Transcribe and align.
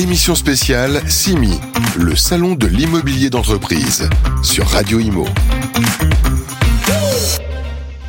Émission 0.00 0.34
spéciale 0.34 1.02
CIMI, 1.10 1.60
le 1.98 2.16
salon 2.16 2.54
de 2.54 2.66
l'immobilier 2.66 3.28
d'entreprise, 3.28 4.08
sur 4.42 4.66
Radio 4.66 4.98
Imo. 4.98 5.26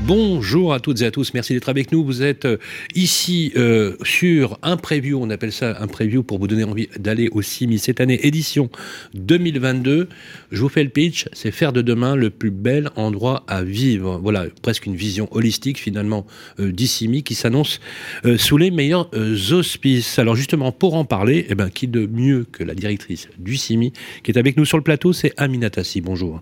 Bonjour 0.07 0.73
à 0.73 0.79
toutes 0.79 1.01
et 1.01 1.05
à 1.05 1.11
tous, 1.11 1.33
merci 1.35 1.53
d'être 1.53 1.69
avec 1.69 1.91
nous. 1.91 2.03
Vous 2.03 2.23
êtes 2.23 2.45
euh, 2.45 2.57
ici 2.95 3.51
euh, 3.55 3.95
sur 4.03 4.57
un 4.63 4.75
preview, 4.75 5.19
on 5.21 5.29
appelle 5.29 5.51
ça 5.51 5.77
un 5.79 5.85
preview 5.85 6.23
pour 6.23 6.39
vous 6.39 6.47
donner 6.47 6.63
envie 6.63 6.89
d'aller 6.97 7.29
au 7.31 7.43
CIMI 7.43 7.77
cette 7.77 8.01
année, 8.01 8.19
édition 8.25 8.71
2022. 9.13 10.09
Je 10.51 10.61
vous 10.61 10.69
fais 10.69 10.83
le 10.83 10.89
pitch, 10.89 11.27
c'est 11.33 11.51
faire 11.51 11.71
de 11.71 11.83
demain 11.83 12.15
le 12.15 12.31
plus 12.31 12.49
bel 12.49 12.89
endroit 12.95 13.43
à 13.47 13.63
vivre. 13.63 14.19
Voilà, 14.21 14.45
presque 14.63 14.87
une 14.87 14.95
vision 14.95 15.27
holistique 15.31 15.79
finalement 15.79 16.25
euh, 16.59 16.71
d'ICIMI 16.71 17.21
qui 17.21 17.35
s'annonce 17.35 17.79
sous 18.37 18.57
les 18.57 18.71
meilleurs 18.71 19.09
auspices. 19.53 20.17
Alors 20.17 20.35
justement, 20.35 20.71
pour 20.71 20.95
en 20.95 21.05
parler, 21.05 21.45
eh 21.49 21.55
ben, 21.55 21.69
qui 21.69 21.87
de 21.87 22.07
mieux 22.07 22.45
que 22.51 22.63
la 22.63 22.73
directrice 22.73 23.29
du 23.37 23.55
CIMI 23.55 23.93
qui 24.23 24.31
est 24.31 24.37
avec 24.37 24.57
nous 24.57 24.65
sur 24.65 24.77
le 24.77 24.83
plateau, 24.83 25.13
c'est 25.13 25.33
Aminata 25.37 25.83
Bonjour. 26.01 26.41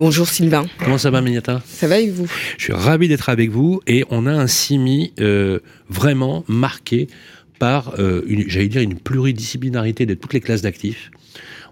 Bonjour 0.00 0.28
Sylvain. 0.28 0.66
Comment 0.78 0.98
ça 0.98 1.10
va 1.10 1.20
Mignata? 1.20 1.62
Ça 1.64 1.86
va 1.86 2.00
et 2.00 2.10
vous? 2.10 2.26
Je 2.58 2.64
suis 2.64 2.72
ravi 2.72 3.08
d'être 3.08 3.28
avec 3.28 3.50
vous 3.50 3.80
et 3.86 4.04
on 4.10 4.26
a 4.26 4.32
un 4.32 4.46
CIMI 4.46 5.12
euh, 5.20 5.60
vraiment 5.88 6.44
marqué 6.48 7.06
par, 7.60 7.94
euh, 8.00 8.22
j'allais 8.48 8.68
dire, 8.68 8.82
une 8.82 8.96
pluridisciplinarité 8.96 10.04
de 10.04 10.14
toutes 10.14 10.34
les 10.34 10.40
classes 10.40 10.62
d'actifs. 10.62 11.10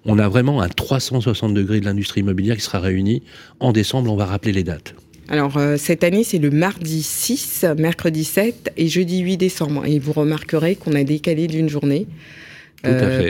On 0.05 0.19
a 0.19 0.29
vraiment 0.29 0.63
un 0.63 0.69
360 0.69 1.55
degrés 1.55 1.81
de 1.81 1.87
l'industrie 1.87 2.21
immobilière 2.21 2.57
qui 2.57 2.63
sera 2.63 2.79
réuni 2.79 3.23
en 3.59 3.73
décembre. 3.73 4.13
On 4.13 4.17
va 4.17 4.27
rappeler 4.27 4.53
les 4.53 4.63
dates. 4.63 4.95
Alors 5.29 5.57
euh, 5.57 5.77
cette 5.77 6.05
année, 6.05 6.23
c'est 6.23 6.39
le 6.39 6.51
mardi 6.51 7.03
6, 7.03 7.67
mercredi 7.79 8.25
7 8.25 8.73
et 8.77 8.87
jeudi 8.87 9.21
8 9.21 9.39
décembre. 9.39 9.87
Et 9.87 9.99
vous 9.99 10.13
remarquerez 10.13 10.77
qu'on 10.77 10.95
a 10.95 11.03
décalé 11.03 11.49
d'une 11.49 11.69
journée 11.69 12.07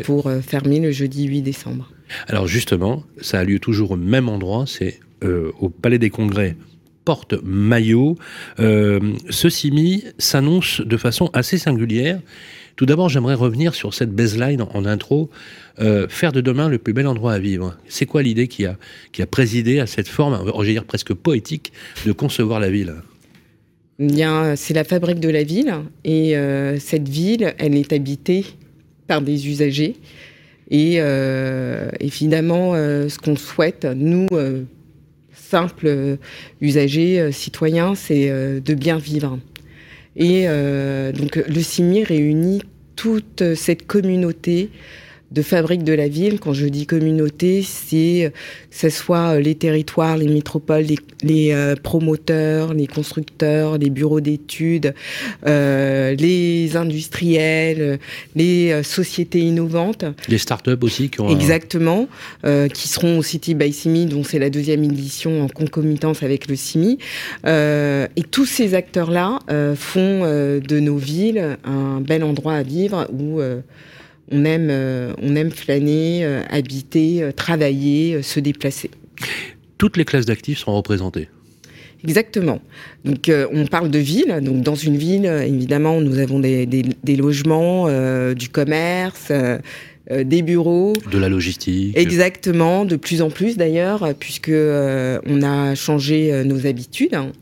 pour 0.05 0.31
fermer 0.47 0.79
le 0.79 0.93
jeudi 0.93 1.25
8 1.25 1.43
décembre. 1.43 1.91
Alors 2.29 2.47
justement, 2.47 3.05
ça 3.21 3.41
a 3.41 3.45
lieu 3.45 3.59
toujours 3.59 3.93
au 3.93 3.97
même 3.97 4.29
endroit, 4.29 4.65
c'est 4.67 5.01
euh, 5.25 5.53
au 5.61 5.69
Palais 5.69 5.99
des 5.99 6.11
Congrès 6.11 6.57
porte 7.05 7.35
Maillot. 7.43 8.17
Euh, 8.59 9.01
ce 9.31 9.49
CIMI 9.49 10.05
s'annonce 10.19 10.81
de 10.81 10.97
façon 10.97 11.31
assez 11.33 11.59
singulière. 11.59 12.21
Tout 12.77 12.87
d'abord, 12.87 13.09
j'aimerais 13.09 13.35
revenir 13.35 13.75
sur 13.75 13.95
cette 13.95 14.13
baseline 14.13 14.63
en, 14.63 14.85
intro. 14.85 15.31
Euh, 15.81 16.09
faire 16.09 16.33
de 16.33 16.41
demain 16.41 16.69
le 16.69 16.79
plus 16.79 16.93
bel 16.93 17.07
endroit 17.07 17.33
à 17.33 17.39
vivre. 17.39 17.77
C'est 17.89 18.07
quoi 18.07 18.23
l'idée 18.23 18.49
qui 18.49 18.65
a, 18.65 18.77
qui 19.13 19.23
a 19.23 19.27
présidé 19.27 19.81
à 19.81 19.87
cette 19.87 20.09
forme, 20.09 20.45
je 20.47 20.71
dire 20.71 20.85
presque 20.85 21.13
poétique, 21.15 21.73
de 22.07 22.13
concevoir 22.13 22.61
la 22.61 22.71
ville? 22.71 22.95
Bien, 23.99 24.57
c'est 24.57 24.75
la 24.75 24.85
fabrique 24.85 25.21
de 25.21 25.29
la 25.29 25.43
ville 25.43 25.75
et 26.05 26.35
cette 26.79 27.09
ville, 27.09 27.55
elle 27.59 27.77
est 27.77 27.93
habitée 27.93 28.47
par 29.07 29.21
des 29.21 29.49
usagers 29.49 29.97
et 30.71 30.97
euh, 30.99 31.91
évidemment, 31.99 32.75
euh, 32.75 33.09
ce 33.09 33.19
qu'on 33.19 33.37
souhaite, 33.37 33.85
nous, 33.85 34.29
euh, 34.33 34.63
simples 35.33 36.19
usagers, 36.61 37.33
citoyens, 37.33 37.97
c'est 37.97 38.31
de 38.31 38.75
bien 38.75 38.99
vivre. 38.99 39.39
Et 40.15 40.47
donc 40.47 41.37
le 41.37 41.61
CIMI 41.61 42.05
réunit 42.05 42.63
toute 42.95 43.55
cette 43.57 43.87
communauté 43.89 44.71
de 45.31 45.43
fabrique 45.43 45.85
de 45.85 45.93
la 45.93 46.09
ville. 46.09 46.41
Quand 46.41 46.53
je 46.53 46.67
dis 46.67 46.87
communauté, 46.87 47.63
c'est 47.63 48.33
que 48.71 48.77
ce 48.77 48.89
soit 48.89 49.37
euh, 49.37 49.41
les 49.41 49.55
territoires, 49.55 50.17
les 50.17 50.27
métropoles, 50.27 50.87
les, 51.23 51.53
euh, 51.53 51.77
promoteurs, 51.81 52.75
les 52.75 52.87
constructeurs, 52.87 53.79
les 53.79 53.91
bureaux 53.91 54.21
d'études, 54.21 54.95
euh, 55.47 56.15
les 56.17 56.77
industriels, 56.77 58.01
les 58.35 58.83
sociétés 58.83 59.41
innovantes. 59.41 60.05
Les 60.29 60.39
start-up 60.39 60.83
aussi 60.83 61.11
qui 61.11 61.21
ont 61.21 61.29
Exactement, 61.29 62.09
qui 62.75 62.89
seront 62.89 63.19
au 63.19 63.23
City 63.23 63.55
by 63.55 63.73
CIMI, 63.73 64.07
dont 64.07 64.25
c'est 64.25 64.39
la 64.39 64.51
deuxième 64.51 64.83
édition 64.85 65.43
en 65.43 65.49
concomitance 65.49 66.23
avec 66.23 66.49
le 66.49 66.57
CIMI. 66.57 66.99
et 67.47 68.23
tous 68.31 68.47
ces 68.47 68.75
acteurs-là 68.75 69.39
font 69.77 70.23
de 70.25 70.81
nos 70.81 70.97
villes 70.97 71.59
un 71.65 72.01
bel 72.01 72.25
endroit 72.25 72.55
à 72.55 72.63
vivre 72.63 73.07
où 73.13 73.41
on 74.31 74.45
aime, 74.45 74.69
euh, 74.71 75.13
on 75.21 75.35
aime 75.37 75.51
flâner, 75.51 76.21
euh, 76.25 76.43
habiter, 76.49 77.23
euh, 77.23 77.33
travailler, 77.33 78.23
se 78.23 78.41
déplacer. 78.41 78.91
Toutes 79.79 79.97
les 79.97 80.05
classes 80.05 80.27
d'actifs 80.27 80.59
sont 80.59 80.75
représentées. 80.75 81.29
Exactement. 82.03 82.63
Donc, 83.05 83.31
on 83.53 83.67
parle 83.67 83.91
de 83.91 83.99
ville. 83.99 84.41
Donc, 84.43 84.63
dans 84.63 84.75
une 84.75 84.97
ville, 84.97 85.27
évidemment, 85.27 86.01
nous 86.01 86.19
avons 86.19 86.39
des, 86.39 86.87
logements, 87.19 87.89
du 88.33 88.49
commerce, 88.49 89.31
des 90.11 90.41
bureaux, 90.41 90.95
de 91.13 91.19
la 91.19 91.29
logistique. 91.29 91.95
Exactement, 91.99 92.87
de 92.87 92.97
plus 92.97 93.21
en 93.21 93.29
plus 93.29 93.59
d'ailleurs, 93.59 94.15
puisque 94.19 94.51
on 94.51 95.43
a 95.43 95.75
changé 95.75 96.43
nos 96.45 96.67
habitudes 96.67 97.15
hein, 97.15 97.33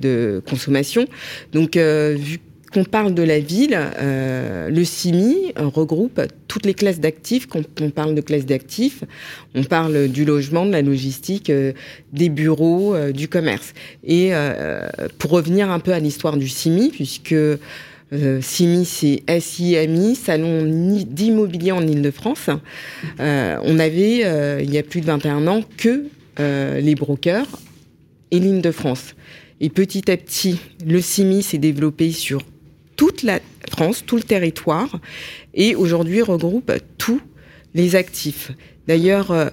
de 0.00 0.42
consommation. 0.44 1.06
Donc, 1.52 1.76
vu 1.76 2.40
qu'on 2.74 2.84
parle 2.84 3.14
de 3.14 3.22
la 3.22 3.38
ville, 3.38 3.78
euh, 4.00 4.68
le 4.68 4.84
CIMI 4.84 5.52
regroupe 5.56 6.20
toutes 6.48 6.66
les 6.66 6.74
classes 6.74 6.98
d'actifs. 6.98 7.46
Quand 7.46 7.62
on 7.80 7.90
parle 7.90 8.16
de 8.16 8.20
classes 8.20 8.46
d'actifs, 8.46 9.04
on 9.54 9.62
parle 9.62 10.08
du 10.08 10.24
logement, 10.24 10.66
de 10.66 10.72
la 10.72 10.82
logistique, 10.82 11.50
euh, 11.50 11.72
des 12.12 12.28
bureaux, 12.28 12.96
euh, 12.96 13.12
du 13.12 13.28
commerce. 13.28 13.74
Et 14.02 14.32
pour 15.18 15.30
revenir 15.30 15.70
un 15.70 15.78
peu 15.78 15.92
à 15.92 16.00
l'histoire 16.00 16.36
du 16.36 16.48
CIMI, 16.48 16.90
puisque 16.90 17.36
CIMI, 18.40 18.84
c'est 18.84 19.22
SIMI, 19.40 20.16
Salon 20.16 20.64
d'immobilier 21.06 21.72
en 21.72 21.86
Ile-de-France. 21.86 22.50
on 23.18 23.78
avait, 23.78 24.62
il 24.62 24.74
y 24.74 24.78
a 24.78 24.82
plus 24.82 25.00
de 25.00 25.06
21 25.06 25.46
ans, 25.46 25.62
que 25.76 26.04
les 26.38 26.94
brokers 26.94 27.46
et 28.30 28.40
l'Île-de-France. 28.40 29.14
Et 29.60 29.68
petit 29.68 30.10
à 30.10 30.16
petit, 30.16 30.58
le 30.84 31.00
CIMI 31.00 31.42
s'est 31.42 31.58
développé 31.58 32.10
sur 32.10 32.42
toute 32.96 33.22
la 33.22 33.40
France, 33.70 34.04
tout 34.06 34.16
le 34.16 34.22
territoire, 34.22 35.00
et 35.54 35.74
aujourd'hui 35.74 36.22
regroupe 36.22 36.72
tous 36.98 37.20
les 37.74 37.96
actifs. 37.96 38.52
D'ailleurs, 38.86 39.30
euh, 39.30 39.48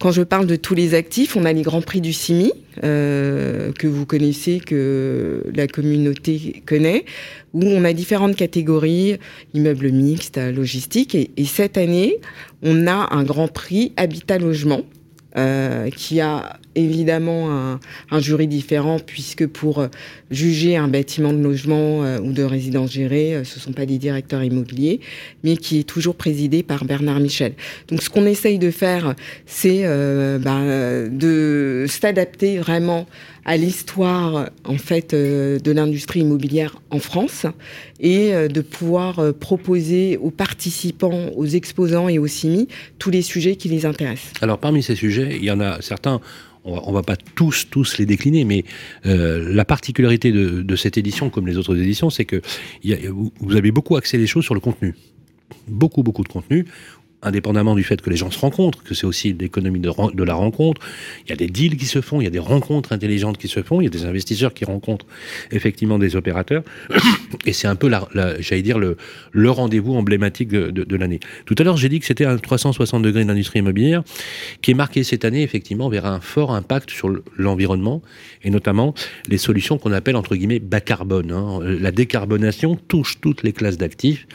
quand 0.00 0.12
je 0.12 0.22
parle 0.22 0.46
de 0.46 0.56
tous 0.56 0.74
les 0.74 0.94
actifs, 0.94 1.36
on 1.36 1.44
a 1.44 1.52
les 1.52 1.60
grands 1.60 1.82
prix 1.82 2.00
du 2.00 2.14
CIMI, 2.14 2.52
euh, 2.84 3.70
que 3.72 3.86
vous 3.86 4.06
connaissez, 4.06 4.58
que 4.58 5.44
la 5.54 5.66
communauté 5.66 6.62
connaît, 6.64 7.04
où 7.52 7.62
on 7.64 7.84
a 7.84 7.92
différentes 7.92 8.34
catégories, 8.34 9.18
immeubles 9.52 9.90
mixtes, 9.90 10.38
logistique. 10.38 11.14
Et, 11.14 11.30
et 11.36 11.44
cette 11.44 11.76
année, 11.76 12.16
on 12.62 12.86
a 12.86 13.14
un 13.14 13.24
grand 13.24 13.48
prix 13.48 13.92
habitat-logement, 13.98 14.86
euh, 15.36 15.90
qui 15.90 16.20
a 16.20 16.58
évidemment 16.74 17.52
un, 17.52 17.80
un, 18.10 18.18
jury 18.18 18.48
différent 18.48 18.98
puisque 18.98 19.46
pour 19.46 19.78
euh, 19.78 19.86
juger 20.32 20.76
un 20.76 20.88
bâtiment 20.88 21.32
de 21.32 21.38
logement 21.38 22.02
euh, 22.02 22.18
ou 22.18 22.32
de 22.32 22.42
résidence 22.42 22.90
gérée, 22.90 23.40
ce 23.44 23.56
ne 23.56 23.60
sont 23.60 23.72
pas 23.72 23.86
des 23.86 23.98
directeurs 23.98 24.42
immobiliers, 24.42 24.98
mais 25.44 25.56
qui 25.56 25.78
est 25.78 25.84
toujours 25.84 26.16
présidé 26.16 26.64
par 26.64 26.84
Bernard 26.84 27.20
Michel. 27.20 27.52
Donc 27.86 28.02
ce 28.02 28.10
qu'on 28.10 28.26
essaye 28.26 28.58
de 28.58 28.72
faire, 28.72 29.14
c'est 29.46 29.84
ben, 29.84 31.08
de 31.08 31.86
s'adapter 31.88 32.58
vraiment 32.58 33.06
à 33.50 33.56
l'histoire 33.56 34.48
en 34.64 34.78
fait 34.78 35.12
de 35.12 35.72
l'industrie 35.72 36.20
immobilière 36.20 36.80
en 36.90 37.00
France 37.00 37.46
et 37.98 38.30
de 38.30 38.60
pouvoir 38.60 39.34
proposer 39.34 40.16
aux 40.18 40.30
participants, 40.30 41.30
aux 41.34 41.46
exposants 41.46 42.08
et 42.08 42.20
aux 42.20 42.28
CIMI 42.28 42.68
tous 43.00 43.10
les 43.10 43.22
sujets 43.22 43.56
qui 43.56 43.68
les 43.68 43.86
intéressent. 43.86 44.34
Alors 44.40 44.58
parmi 44.58 44.84
ces 44.84 44.94
sujets, 44.94 45.36
il 45.36 45.44
y 45.44 45.50
en 45.50 45.58
a 45.58 45.82
certains, 45.82 46.20
on 46.64 46.90
ne 46.90 46.94
va 46.94 47.02
pas 47.02 47.16
tous, 47.16 47.66
tous 47.68 47.98
les 47.98 48.06
décliner, 48.06 48.44
mais 48.44 48.64
euh, 49.04 49.52
la 49.52 49.64
particularité 49.64 50.30
de, 50.30 50.76
cette 50.76 50.96
édition, 50.96 51.28
comme 51.28 51.48
les 51.48 51.56
autres 51.56 51.76
éditions, 51.76 52.08
c'est 52.08 52.24
que 52.24 52.40
vous 53.40 53.56
avez 53.56 53.72
beaucoup 53.72 53.96
axé 53.96 54.16
les 54.16 54.28
choses 54.28 54.44
sur 54.44 54.54
le 54.54 54.60
contenu. 54.60 54.94
Beaucoup, 55.66 56.04
beaucoup 56.04 56.22
de 56.22 56.28
contenu 56.28 56.66
indépendamment 57.22 57.74
du 57.74 57.84
fait 57.84 58.00
que 58.00 58.10
les 58.10 58.16
gens 58.16 58.30
se 58.30 58.38
rencontrent, 58.38 58.82
que 58.82 58.94
c'est 58.94 59.06
aussi 59.06 59.32
l'économie 59.32 59.80
de, 59.80 60.24
la 60.24 60.34
rencontre. 60.34 60.80
Il 61.26 61.30
y 61.30 61.32
a 61.32 61.36
des 61.36 61.48
deals 61.48 61.76
qui 61.76 61.86
se 61.86 62.00
font, 62.00 62.20
il 62.20 62.24
y 62.24 62.26
a 62.26 62.30
des 62.30 62.38
rencontres 62.38 62.92
intelligentes 62.92 63.38
qui 63.38 63.48
se 63.48 63.62
font, 63.62 63.80
il 63.80 63.84
y 63.84 63.86
a 63.86 63.90
des 63.90 64.04
investisseurs 64.04 64.54
qui 64.54 64.64
rencontrent 64.64 65.06
effectivement 65.50 65.98
des 65.98 66.16
opérateurs. 66.16 66.62
Et 67.46 67.52
c'est 67.52 67.68
un 67.68 67.76
peu, 67.76 67.88
la, 67.88 68.08
j'allais 68.40 68.62
dire, 68.62 68.78
le, 68.78 68.96
rendez-vous 69.50 69.94
emblématique 69.94 70.48
de, 70.48 70.96
l'année. 70.96 71.20
Tout 71.46 71.54
à 71.58 71.62
l'heure, 71.62 71.76
j'ai 71.76 71.88
dit 71.88 72.00
que 72.00 72.06
c'était 72.06 72.24
un 72.24 72.36
360 72.36 73.02
degrés 73.02 73.24
de 73.24 73.28
l'industrie 73.28 73.58
immobilière 73.58 74.02
qui 74.62 74.70
est 74.70 74.74
marqué 74.74 75.02
cette 75.02 75.24
année 75.24 75.42
effectivement 75.42 75.88
vers 75.88 76.06
un 76.06 76.20
fort 76.20 76.54
impact 76.54 76.90
sur 76.90 77.10
l'environnement 77.36 78.02
et 78.42 78.50
notamment 78.50 78.94
les 79.28 79.38
solutions 79.38 79.78
qu'on 79.78 79.92
appelle 79.92 80.16
entre 80.16 80.36
guillemets 80.36 80.58
bas 80.58 80.80
carbone. 80.80 81.32
Hein. 81.32 81.60
La 81.62 81.90
décarbonation 81.90 82.76
touche 82.88 83.20
toutes 83.20 83.42
les 83.42 83.52
classes 83.52 83.78
d'actifs 83.78 84.26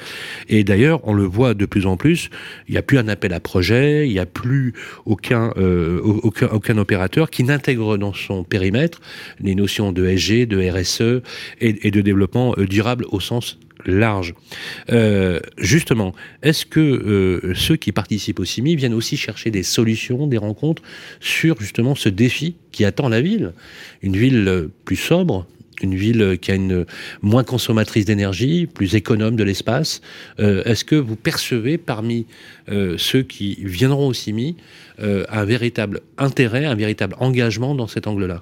et 0.50 0.64
d'ailleurs, 0.64 1.02
on 1.04 1.14
le 1.14 1.24
voit 1.24 1.54
de 1.54 1.66
plus 1.66 1.86
en 1.86 1.98
plus. 1.98 2.30
N'y 2.76 2.80
a 2.80 2.84
plus 2.84 2.98
un 2.98 3.08
appel 3.08 3.34
à 3.34 3.40
projet, 3.40 4.08
il 4.08 4.12
n'y 4.12 4.20
a 4.20 4.26
plus 4.26 4.74
aucun, 5.06 5.54
euh, 5.58 6.00
aucun, 6.02 6.78
opérateur 6.78 7.30
qui 7.30 7.44
n'intègre 7.44 7.98
dans 7.98 8.14
son 8.14 8.44
périmètre 8.44 9.00
les 9.40 9.56
notions 9.56 9.92
de 9.92 10.06
SG, 10.06 10.46
de 10.46 10.70
RSE 10.70 11.22
et, 11.62 11.92
de 11.92 12.02
développement 12.02 12.54
euh, 12.58 12.66
durable 12.66 13.06
au 13.12 13.20
sens 13.20 13.58
large. 13.86 14.34
Euh, 14.92 15.40
justement, 15.58 16.14
est-ce 16.42 16.66
que 16.66 17.54
ceux 17.56 17.76
qui 17.76 17.92
participent 17.92 18.40
au 18.40 18.46
CIMI 18.46 18.76
viennent 18.76 18.94
aussi 18.94 19.16
chercher 19.16 19.52
des 19.52 19.64
solutions, 19.64 20.28
des 20.28 20.38
rencontres 20.38 20.82
sur 21.20 21.60
justement 21.60 21.94
ce 21.94 22.10
défi 22.10 22.56
qui 22.72 22.84
attend 22.84 23.10
la 23.10 23.22
ville? 23.22 23.54
Une 24.02 24.18
ville 24.18 24.70
plus 24.86 24.96
sobre, 24.96 25.46
une 25.82 25.96
ville 25.96 26.38
qui 26.40 26.52
a 26.52 26.56
une 26.56 26.86
moins 27.22 27.44
consommatrice 27.44 28.06
d'énergie, 28.06 28.66
plus 28.66 28.96
économe 28.96 29.36
de 29.36 29.44
l'espace. 29.44 30.02
Euh, 30.40 30.64
est-ce 30.64 30.86
que 30.86 30.96
vous 30.96 31.16
percevez 31.16 31.78
parmi 31.78 32.26
ceux 32.98 33.22
qui 33.22 33.60
viendront 33.64 34.08
au 34.08 34.14
CIMI 34.14 34.56
un 34.98 35.46
véritable 35.46 36.02
intérêt, 36.18 36.66
un 36.66 36.74
véritable 36.74 37.16
engagement 37.20 37.76
dans 37.76 37.88
cet 37.88 38.08
angle-là? 38.08 38.42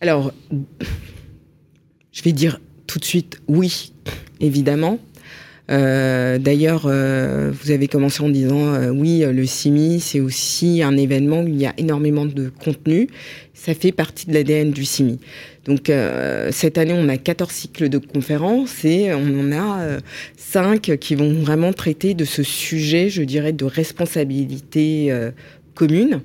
Alors, 0.00 0.32
je 2.12 2.22
vais 2.22 2.32
dire 2.32 2.60
tout 2.86 2.98
de 2.98 3.04
suite 3.04 3.40
oui, 3.48 3.92
évidemment. 4.40 4.98
Euh, 5.70 6.38
d'ailleurs, 6.38 6.82
euh, 6.86 7.50
vous 7.52 7.70
avez 7.70 7.88
commencé 7.88 8.22
en 8.22 8.28
disant 8.28 8.74
euh, 8.74 8.90
oui, 8.90 9.24
le 9.26 9.46
CIMI, 9.46 10.00
c'est 10.00 10.20
aussi 10.20 10.82
un 10.82 10.96
événement 10.96 11.40
où 11.40 11.48
il 11.48 11.56
y 11.56 11.66
a 11.66 11.72
énormément 11.78 12.26
de 12.26 12.50
contenu. 12.62 13.08
Ça 13.54 13.72
fait 13.74 13.92
partie 13.92 14.26
de 14.26 14.34
l'ADN 14.34 14.72
du 14.72 14.84
CIMI. 14.84 15.18
Donc 15.64 15.90
cette 16.50 16.76
année, 16.76 16.92
on 16.94 17.08
a 17.08 17.16
14 17.16 17.50
cycles 17.50 17.88
de 17.88 17.96
conférences 17.96 18.84
et 18.84 19.14
on 19.14 19.40
en 19.40 19.52
a 19.52 19.98
5 20.36 20.98
qui 20.98 21.14
vont 21.14 21.32
vraiment 21.32 21.72
traiter 21.72 22.12
de 22.12 22.26
ce 22.26 22.42
sujet, 22.42 23.08
je 23.08 23.22
dirais, 23.22 23.54
de 23.54 23.64
responsabilité 23.64 25.10
commune. 25.74 26.20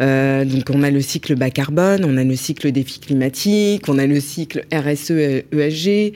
Euh, 0.00 0.44
donc 0.44 0.70
on 0.70 0.82
a 0.82 0.90
le 0.90 1.00
cycle 1.00 1.34
bas 1.34 1.50
carbone, 1.50 2.04
on 2.04 2.16
a 2.16 2.24
le 2.24 2.36
cycle 2.36 2.72
défi 2.72 3.00
climatique, 3.00 3.88
on 3.88 3.98
a 3.98 4.06
le 4.06 4.20
cycle 4.20 4.64
RSE 4.72 5.10
ESG, 5.52 6.14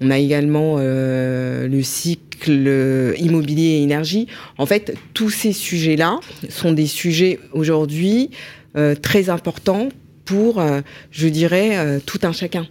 on 0.00 0.10
a 0.10 0.18
également 0.18 0.76
euh, 0.78 1.68
le 1.68 1.82
cycle 1.82 3.14
immobilier 3.18 3.78
et 3.78 3.82
énergie. 3.82 4.26
En 4.58 4.66
fait, 4.66 4.94
tous 5.14 5.30
ces 5.30 5.52
sujets-là 5.52 6.20
sont 6.48 6.72
des 6.72 6.86
sujets 6.86 7.38
aujourd'hui 7.52 8.30
euh, 8.76 8.94
très 8.94 9.30
importants 9.30 9.88
pour, 10.24 10.60
je 11.12 11.28
dirais, 11.28 12.00
tout 12.04 12.18
un 12.24 12.32
chacun. 12.32 12.66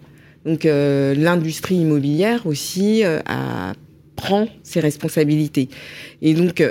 Donc 0.45 0.65
l'industrie 0.65 1.75
immobilière 1.75 2.45
aussi 2.47 3.03
a 3.05 3.73
prend 4.15 4.47
ses 4.63 4.79
responsabilités. 4.79 5.69
Et 6.21 6.33
donc, 6.33 6.63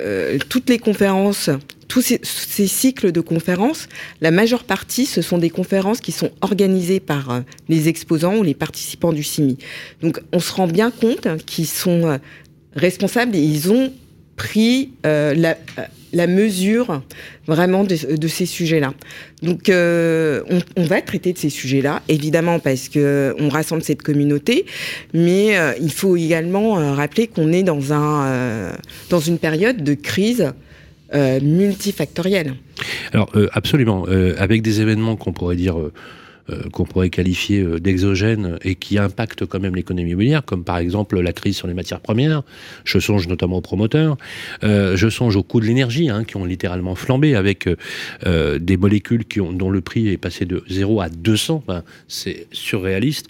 toutes 0.48 0.70
les 0.70 0.78
conférences 0.78 1.50
tous 1.94 2.02
ces, 2.02 2.66
cycles 2.66 3.12
de 3.12 3.20
conférences, 3.20 3.88
la 4.20 4.30
majeure 4.30 4.64
partie, 4.64 5.06
ce 5.06 5.22
sont 5.22 5.38
des 5.38 5.50
conférences 5.50 6.00
qui 6.00 6.10
sont 6.10 6.30
organisées 6.40 7.00
par 7.00 7.30
euh, 7.30 7.40
les 7.68 7.88
exposants 7.88 8.36
ou 8.36 8.42
les 8.42 8.54
participants 8.54 9.12
du 9.12 9.22
CIMI. 9.22 9.58
Donc 10.02 10.20
on 10.32 10.40
se 10.40 10.52
rend 10.52 10.66
bien 10.66 10.90
compte 10.90 11.28
qu'ils 11.46 11.68
sont 11.68 12.06
euh, 12.06 12.18
responsables 12.74 13.36
et 13.36 13.40
ils 13.40 13.70
ont 13.70 13.92
pris 14.36 14.90
euh, 15.06 15.54
la, 16.14 16.26
mesure 16.26 17.02
vraiment 17.46 17.84
de, 17.84 18.26
ces 18.28 18.46
sujets-là. 18.46 18.94
Donc, 19.42 19.64
on, 19.68 20.84
va 20.84 21.02
traiter 21.02 21.32
de 21.32 21.38
ces 21.38 21.50
sujets-là, 21.50 22.02
évidemment, 22.08 22.58
parce 22.58 22.88
que 22.88 23.34
on 23.38 23.48
rassemble 23.48 23.82
cette 23.82 24.02
communauté, 24.02 24.64
mais 25.12 25.54
il 25.80 25.92
faut 25.92 26.16
également 26.16 26.94
rappeler 26.94 27.26
qu'on 27.26 27.52
est 27.52 27.62
dans 27.62 27.92
un 27.92 28.72
dans 29.10 29.20
une 29.20 29.38
période 29.38 29.82
de 29.82 29.94
crise 29.94 30.52
euh, 31.14 31.38
multifactoriel. 31.40 32.54
Alors 33.12 33.28
euh, 33.36 33.46
absolument, 33.52 34.04
euh, 34.08 34.34
avec 34.38 34.62
des 34.62 34.80
événements 34.80 35.14
qu'on 35.14 35.32
pourrait 35.32 35.54
dire 35.54 35.76
qu'on 36.72 36.84
pourrait 36.84 37.10
qualifier 37.10 37.64
d'exogènes 37.80 38.58
et 38.62 38.74
qui 38.74 38.98
impactent 38.98 39.46
quand 39.46 39.60
même 39.60 39.74
l'économie 39.74 40.10
immobilière, 40.10 40.44
comme 40.44 40.64
par 40.64 40.78
exemple 40.78 41.18
la 41.20 41.32
crise 41.32 41.56
sur 41.56 41.66
les 41.66 41.74
matières 41.74 42.00
premières. 42.00 42.42
Je 42.84 42.98
songe 42.98 43.28
notamment 43.28 43.58
aux 43.58 43.62
promoteurs. 43.62 44.16
je 44.62 45.08
songe 45.10 45.36
aux 45.36 45.42
coûts 45.42 45.60
de 45.60 45.66
l'énergie, 45.66 46.10
hein, 46.10 46.24
qui 46.24 46.36
ont 46.36 46.44
littéralement 46.44 46.94
flambé 46.94 47.34
avec 47.34 47.68
des 48.24 48.76
molécules 48.76 49.24
qui 49.24 49.40
ont, 49.40 49.52
dont 49.52 49.70
le 49.70 49.80
prix 49.80 50.08
est 50.08 50.18
passé 50.18 50.44
de 50.44 50.62
0 50.68 51.00
à 51.00 51.08
200. 51.08 51.64
c'est 52.08 52.46
surréaliste 52.52 53.28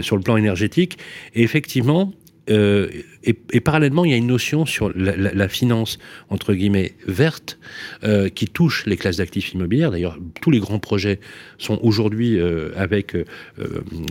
sur 0.00 0.16
le 0.16 0.22
plan 0.22 0.36
énergétique. 0.36 0.98
Et 1.34 1.42
effectivement, 1.42 2.12
euh, 2.50 2.88
et, 3.22 3.60
parallèlement, 3.60 4.04
il 4.04 4.10
y 4.10 4.14
a 4.14 4.18
une 4.18 4.26
notion 4.26 4.66
sur 4.66 4.92
la, 4.94 5.48
finance, 5.48 5.98
entre 6.28 6.52
guillemets, 6.52 6.92
verte, 7.06 7.58
euh, 8.02 8.28
qui 8.28 8.46
touche 8.46 8.84
les 8.84 8.98
classes 8.98 9.16
d'actifs 9.16 9.54
immobilières. 9.54 9.90
D'ailleurs, 9.90 10.18
tous 10.42 10.50
les 10.50 10.58
grands 10.58 10.78
projets 10.78 11.20
sont 11.56 11.78
aujourd'hui 11.82 12.38
euh, 12.38 12.70
avec 12.76 13.16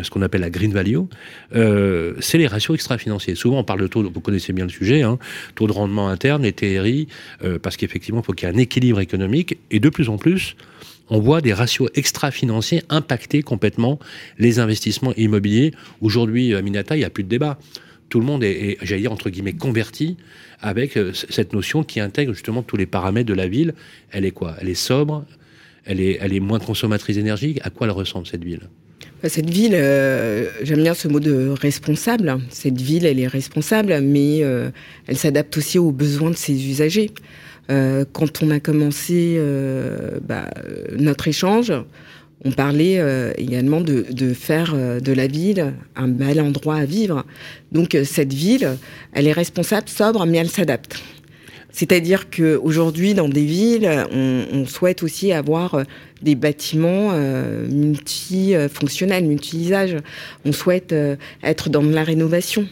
ce 0.01 0.09
qu'on 0.09 0.23
appelle 0.23 0.41
la 0.41 0.49
green 0.49 0.73
value. 0.73 0.97
c'est 1.51 2.37
les 2.37 2.47
ratios 2.47 2.73
extra-financiers. 2.73 3.35
Souvent, 3.35 3.59
on 3.59 3.63
parle 3.63 3.81
de 3.81 3.87
taux, 3.87 4.09
vous 4.09 4.21
connaissez 4.21 4.53
bien 4.53 4.65
le 4.65 4.71
sujet, 4.71 5.03
hein, 5.03 5.19
taux 5.55 5.67
de 5.67 5.73
rendement 5.73 6.09
interne, 6.09 6.43
les 6.43 6.53
TRI, 6.53 7.07
parce 7.61 7.77
qu'effectivement, 7.77 8.21
il 8.21 8.25
faut 8.25 8.33
qu'il 8.33 8.47
y 8.47 8.51
ait 8.51 8.55
un 8.55 8.57
équilibre 8.57 8.99
économique. 8.99 9.57
Et 9.69 9.79
de 9.79 9.89
plus 9.89 10.09
en 10.09 10.17
plus, 10.17 10.55
on 11.09 11.19
voit 11.19 11.41
des 11.41 11.53
ratios 11.53 11.89
extra-financiers 11.93 12.81
impacter 12.89 13.43
complètement 13.43 13.99
les 14.39 14.59
investissements 14.59 15.13
immobiliers. 15.15 15.71
Aujourd'hui, 16.01 16.55
à 16.55 16.61
Minata, 16.61 16.95
il 16.95 16.99
n'y 16.99 17.05
a 17.05 17.09
plus 17.09 17.23
de 17.23 17.29
débat 17.29 17.59
tout 18.13 18.19
le 18.19 18.27
monde 18.27 18.43
est, 18.43 18.77
j'allais 18.83 19.01
dire, 19.01 19.11
entre 19.11 19.31
guillemets, 19.31 19.53
converti 19.53 20.17
avec 20.61 20.97
euh, 20.97 21.13
cette 21.13 21.51
notion 21.51 21.83
qui 21.83 21.99
intègre 21.99 22.31
justement 22.31 22.61
tous 22.61 22.77
les 22.77 22.85
paramètres 22.85 23.27
de 23.27 23.33
la 23.33 23.47
ville. 23.47 23.73
Elle 24.11 24.23
est 24.23 24.29
quoi? 24.29 24.55
Elle 24.61 24.69
est 24.69 24.75
sobre, 24.75 25.25
elle 25.83 25.99
est, 25.99 26.19
elle 26.21 26.31
est 26.31 26.39
moins 26.39 26.59
consommatrice 26.59 27.15
d'énergie? 27.15 27.57
À 27.63 27.71
quoi 27.71 27.87
elle 27.87 27.91
ressemble 27.91 28.27
cette 28.27 28.43
ville? 28.43 28.69
Bah, 29.23 29.29
cette 29.29 29.49
ville, 29.49 29.73
euh, 29.73 30.47
j'aime 30.61 30.83
bien 30.83 30.93
ce 30.93 31.07
mot 31.07 31.19
de 31.19 31.55
responsable. 31.59 32.37
Cette 32.49 32.79
ville, 32.79 33.07
elle 33.07 33.19
est 33.19 33.25
responsable, 33.25 33.99
mais 34.01 34.43
euh, 34.43 34.69
elle 35.07 35.17
s'adapte 35.17 35.57
aussi 35.57 35.79
aux 35.79 35.91
besoins 35.91 36.29
de 36.29 36.35
ses 36.35 36.53
usagers. 36.69 37.09
quand 37.67 38.43
on 38.43 38.51
a 38.51 38.59
commencé 38.59 39.41
bah, 40.21 40.51
notre 40.99 41.27
échange, 41.27 41.73
on 42.45 42.51
parlait 42.51 42.99
euh, 42.99 43.31
également 43.37 43.81
de, 43.81 44.33
faire 44.33 44.73
euh, 44.75 44.99
de 44.99 45.13
la 45.13 45.27
ville 45.27 45.73
un 45.95 46.07
bel 46.07 46.41
endroit 46.41 46.75
à 46.75 46.85
vivre. 46.85 47.25
Donc 47.71 47.95
euh, 47.95 48.03
cette 48.03 48.33
ville, 48.33 48.77
elle 49.13 49.27
est 49.27 49.33
responsable, 49.33 49.87
sobre, 49.87 50.25
mais 50.25 50.39
elle 50.39 50.49
s'adapte. 50.49 51.01
C'est-à-dire 51.71 52.29
qu'aujourd'hui, 52.29 53.15
dans 53.15 53.29
des 53.29 53.45
villes, 53.45 53.89
on, 54.11 54.65
souhaite 54.67 55.01
aussi 55.01 55.31
avoir 55.31 55.81
des 56.21 56.35
bâtiments 56.35 57.13
multifonctionnels, 57.67 59.25
multi-usages. 59.25 59.97
On 60.45 60.51
souhaite 60.51 60.93
être 61.41 61.69
dans 61.69 61.81
la 61.81 62.03
rénovation. 62.03 62.67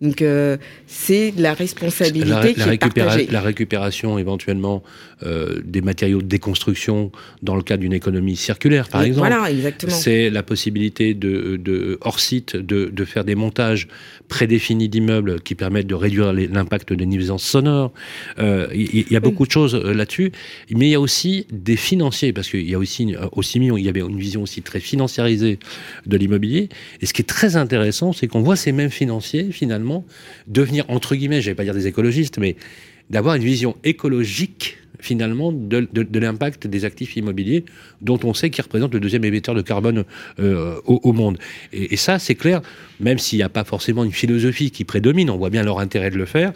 Donc 0.00 0.22
euh, 0.22 0.56
c'est 0.86 1.32
la 1.36 1.52
responsabilité 1.52 2.54
la, 2.56 2.76
qui 2.76 3.30
La 3.30 3.40
récupération 3.40 4.18
éventuellement 4.18 4.82
euh, 5.22 5.60
des 5.62 5.82
matériaux 5.82 6.22
de 6.22 6.26
déconstruction 6.26 7.12
dans 7.42 7.54
le 7.54 7.62
cadre 7.62 7.82
d'une 7.82 7.92
économie 7.92 8.36
circulaire, 8.36 8.88
par 8.88 9.02
exemple. 9.02 9.28
Voilà, 9.28 9.50
exactement. 9.50 9.92
C'est 9.92 10.30
la 10.30 10.42
possibilité 10.42 11.12
de, 11.12 11.56
de 11.56 11.98
hors 12.00 12.18
site 12.18 12.56
de, 12.56 12.86
de, 12.86 13.04
faire 13.04 13.24
des 13.24 13.34
montages 13.34 13.88
prédéfinis 14.28 14.88
d'immeubles 14.88 15.40
qui 15.40 15.54
permettent 15.54 15.86
de 15.86 15.94
réduire 15.94 16.32
l'impact 16.32 16.94
des 16.94 17.06
nuisances 17.06 17.44
sonores. 17.44 17.92
Euh, 18.38 18.68
il 18.72 19.10
y, 19.10 19.16
a 19.16 19.20
beaucoup 19.20 19.46
de 19.46 19.50
choses 19.50 19.74
là-dessus, 19.74 20.32
mais 20.70 20.86
il 20.86 20.92
y 20.92 20.94
a 20.94 21.00
aussi 21.00 21.46
des 21.52 21.76
financiers 21.76 22.32
parce 22.32 22.48
qu'il 22.48 22.68
y 22.68 22.74
a 22.74 22.78
aussi 22.78 23.14
au 23.32 23.42
CIMI, 23.42 23.70
il 23.76 23.84
y 23.84 23.88
avait 23.88 24.00
une 24.00 24.18
vision 24.18 24.42
aussi 24.42 24.62
très 24.62 24.80
financiarisée 24.80 25.58
de 26.06 26.16
l'immobilier. 26.16 26.70
Et 27.02 27.06
ce 27.06 27.12
qui 27.12 27.20
est 27.20 27.26
très 27.26 27.56
intéressant, 27.56 28.12
c'est 28.14 28.28
qu'on 28.28 28.40
voit 28.40 28.56
ces 28.56 28.72
mêmes 28.72 28.90
financiers 28.90 29.48
finalement 29.50 29.89
devenir, 30.46 30.84
entre 30.88 31.14
guillemets, 31.14 31.40
je 31.40 31.50
vais 31.50 31.54
pas 31.54 31.64
dire 31.64 31.74
des 31.74 31.86
écologistes, 31.86 32.38
mais 32.38 32.56
d'avoir 33.10 33.34
une 33.34 33.42
vision 33.42 33.76
écologique 33.84 34.78
finalement 35.00 35.52
de, 35.52 36.18
l'impact 36.18 36.66
des 36.66 36.84
actifs 36.84 37.16
immobiliers 37.16 37.64
dont 38.02 38.18
on 38.24 38.34
sait 38.34 38.50
qu'ils 38.50 38.62
représentent 38.62 38.94
le 38.94 39.00
deuxième 39.00 39.24
émetteur 39.24 39.54
de 39.54 39.62
carbone 39.62 40.04
euh, 40.38 40.78
au, 40.84 41.12
monde. 41.12 41.38
Et, 41.72 41.96
ça, 41.96 42.18
c'est 42.18 42.34
clair, 42.34 42.60
même 43.00 43.18
s'il 43.18 43.38
n'y 43.38 43.42
a 43.42 43.48
pas 43.48 43.64
forcément 43.64 44.04
une 44.04 44.12
philosophie 44.12 44.70
qui 44.70 44.84
prédomine, 44.84 45.30
on 45.30 45.36
voit 45.36 45.50
bien 45.50 45.62
leur 45.62 45.80
intérêt 45.80 46.10
de 46.10 46.16
le 46.16 46.26
faire, 46.26 46.52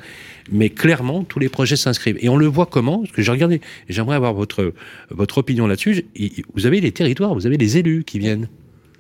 mais 0.52 0.70
clairement, 0.70 1.24
tous 1.24 1.38
les 1.38 1.48
projets 1.48 1.76
s'inscrivent. 1.76 2.18
Et 2.20 2.28
on 2.28 2.36
le 2.36 2.46
voit 2.46 2.66
comment 2.66 2.98
Parce 2.98 3.12
que 3.12 3.22
j'ai 3.22 3.32
regardé, 3.32 3.60
j'aimerais 3.88 4.16
avoir 4.16 4.34
votre, 4.34 4.74
votre 5.10 5.38
opinion 5.38 5.66
là-dessus. 5.66 6.04
Vous 6.54 6.66
avez 6.66 6.80
les 6.80 6.92
territoires, 6.92 7.34
vous 7.34 7.46
avez 7.46 7.56
les 7.56 7.78
élus 7.78 8.04
qui 8.04 8.18
viennent. 8.18 8.48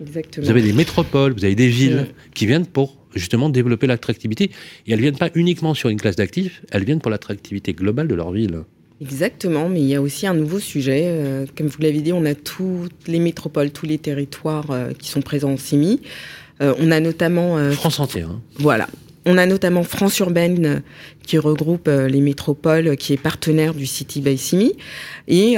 Exactement. 0.00 0.44
Vous 0.44 0.50
avez 0.50 0.62
des 0.62 0.72
métropoles, 0.72 1.34
vous 1.34 1.44
avez 1.44 1.54
des 1.54 1.68
villes 1.68 2.06
qui 2.34 2.46
viennent 2.46 2.66
pour 2.66 2.96
justement 3.14 3.48
développer 3.48 3.86
l'attractivité. 3.86 4.50
Et 4.86 4.92
elles 4.92 5.00
viennent 5.00 5.18
pas 5.18 5.30
uniquement 5.34 5.74
sur 5.74 5.88
une 5.88 6.00
classe 6.00 6.16
d'actifs, 6.16 6.62
elles 6.70 6.84
viennent 6.84 7.00
pour 7.00 7.10
l'attractivité 7.10 7.72
globale 7.72 8.08
de 8.08 8.14
leur 8.14 8.32
ville. 8.32 8.64
Exactement, 9.00 9.68
mais 9.68 9.80
il 9.80 9.86
y 9.86 9.94
a 9.94 10.00
aussi 10.00 10.26
un 10.26 10.34
nouveau 10.34 10.60
sujet. 10.60 11.02
Euh, 11.04 11.46
comme 11.56 11.66
vous 11.66 11.80
l'avez 11.80 12.00
dit, 12.00 12.12
on 12.12 12.24
a 12.24 12.34
toutes 12.34 13.08
les 13.08 13.18
métropoles, 13.18 13.70
tous 13.70 13.86
les 13.86 13.98
territoires 13.98 14.70
euh, 14.70 14.92
qui 14.92 15.08
sont 15.08 15.20
présents 15.20 15.52
en 15.52 15.56
CIMI. 15.56 16.00
Euh, 16.62 16.74
on 16.78 16.90
a 16.90 17.00
notamment... 17.00 17.58
France 17.72 17.98
entière. 17.98 18.30
Hein. 18.30 18.40
Voilà. 18.56 18.88
On 19.26 19.36
a 19.36 19.46
notamment 19.46 19.82
France 19.82 20.18
Urbaine 20.20 20.82
qui 21.26 21.38
regroupe 21.38 21.88
les 21.88 22.20
métropoles, 22.20 22.96
qui 22.96 23.14
est 23.14 23.20
partenaire 23.20 23.72
du 23.74 23.86
City 23.86 24.20
by 24.20 24.36
CIMI. 24.36 24.74
Et 25.28 25.56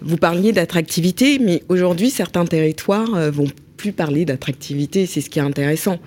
vous 0.00 0.16
parliez 0.16 0.52
d'attractivité, 0.52 1.40
mais 1.40 1.64
aujourd'hui, 1.68 2.08
certains 2.08 2.44
territoires 2.44 3.32
vont 3.32 3.48
plus 3.78 3.92
parler 3.92 4.26
d'attractivité. 4.26 5.06
C'est 5.06 5.22
ce 5.22 5.30
qui 5.30 5.38
est 5.38 5.42
intéressant. 5.42 5.98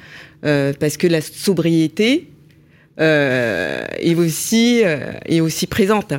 parce 0.41 0.97
que 0.97 1.07
la 1.07 1.21
sobriété 1.21 2.27
est, 2.97 4.15
aussi, 4.15 4.83
est 5.25 5.41
aussi 5.41 5.65
présente 5.65 6.13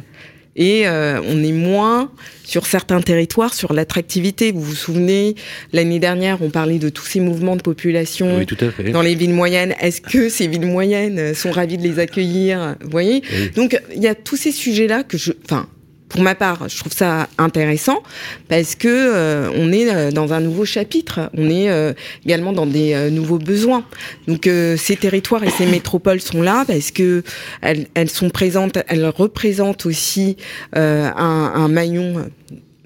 et 0.55 0.87
euh, 0.87 1.21
on 1.27 1.43
est 1.43 1.53
moins 1.53 2.11
sur 2.45 2.67
certains 2.67 3.01
territoires 3.01 3.55
sur 3.55 3.73
l'attractivité. 3.73 4.53
Vous 4.53 4.61
vous 4.61 4.75
souvenez, 4.75 5.35
l'année 5.73 5.99
dernière, 5.99 6.43
on 6.43 6.51
parlait 6.51 6.79
de 6.79 6.91
tous 6.91 7.07
ces 7.07 7.21
mouvements 7.21 7.57
de 7.57 7.63
population 7.63 8.45
dans 8.93 9.03
les 9.03 9.15
villes 9.15 9.33
moyennes. 9.33 9.75
Est-ce 9.81 10.01
que 10.01 10.29
ces 10.29 10.49
villes 10.49 10.67
moyennes 10.67 11.35
sont 11.35 11.51
ravies 11.51 11.79
de 11.79 11.83
les 11.83 11.99
accueillir? 11.99 12.77
Vous 12.83 12.91
voyez? 12.91 13.23
Donc, 13.57 13.81
il 13.95 14.03
y 14.03 14.09
a 14.09 14.15
tous 14.15 14.37
ces 14.37 14.53
sujets-là 14.53 15.05
que 15.05 15.17
je... 15.17 15.33
Enfin, 15.45 15.69
pour 16.13 16.23
ma 16.23 16.35
part, 16.35 16.69
je 16.69 16.79
trouve 16.79 16.93
ça 16.93 17.27
intéressant 17.39 18.03
parce 18.49 18.75
que 18.75 18.89
euh, 18.89 19.51
on 19.57 19.73
est 19.73 19.93
euh, 19.93 20.11
dans 20.11 20.35
un 20.35 20.41
nouveau 20.41 20.67
chapitre, 20.67 21.31
on 21.35 21.49
est 21.49 21.71
euh, 21.71 21.95
également 22.27 22.53
dans 22.53 22.67
des 22.67 23.11
nouveaux 23.11 23.39
besoins. 23.39 23.85
Donc 24.29 24.49
ces 24.77 24.97
territoires 24.97 25.43
et 25.43 25.51
ces 25.51 25.67
métropoles 25.67 26.21
sont 26.21 26.43
là 26.43 26.65
parce 26.67 26.91
que 26.91 27.23
elles, 27.63 28.11
sont 28.11 28.29
présentes, 28.29 28.79
elles 28.89 29.07
représentent 29.07 29.87
aussi 29.87 30.37
un, 30.75 31.13
un 31.17 31.69
maillon 31.69 32.31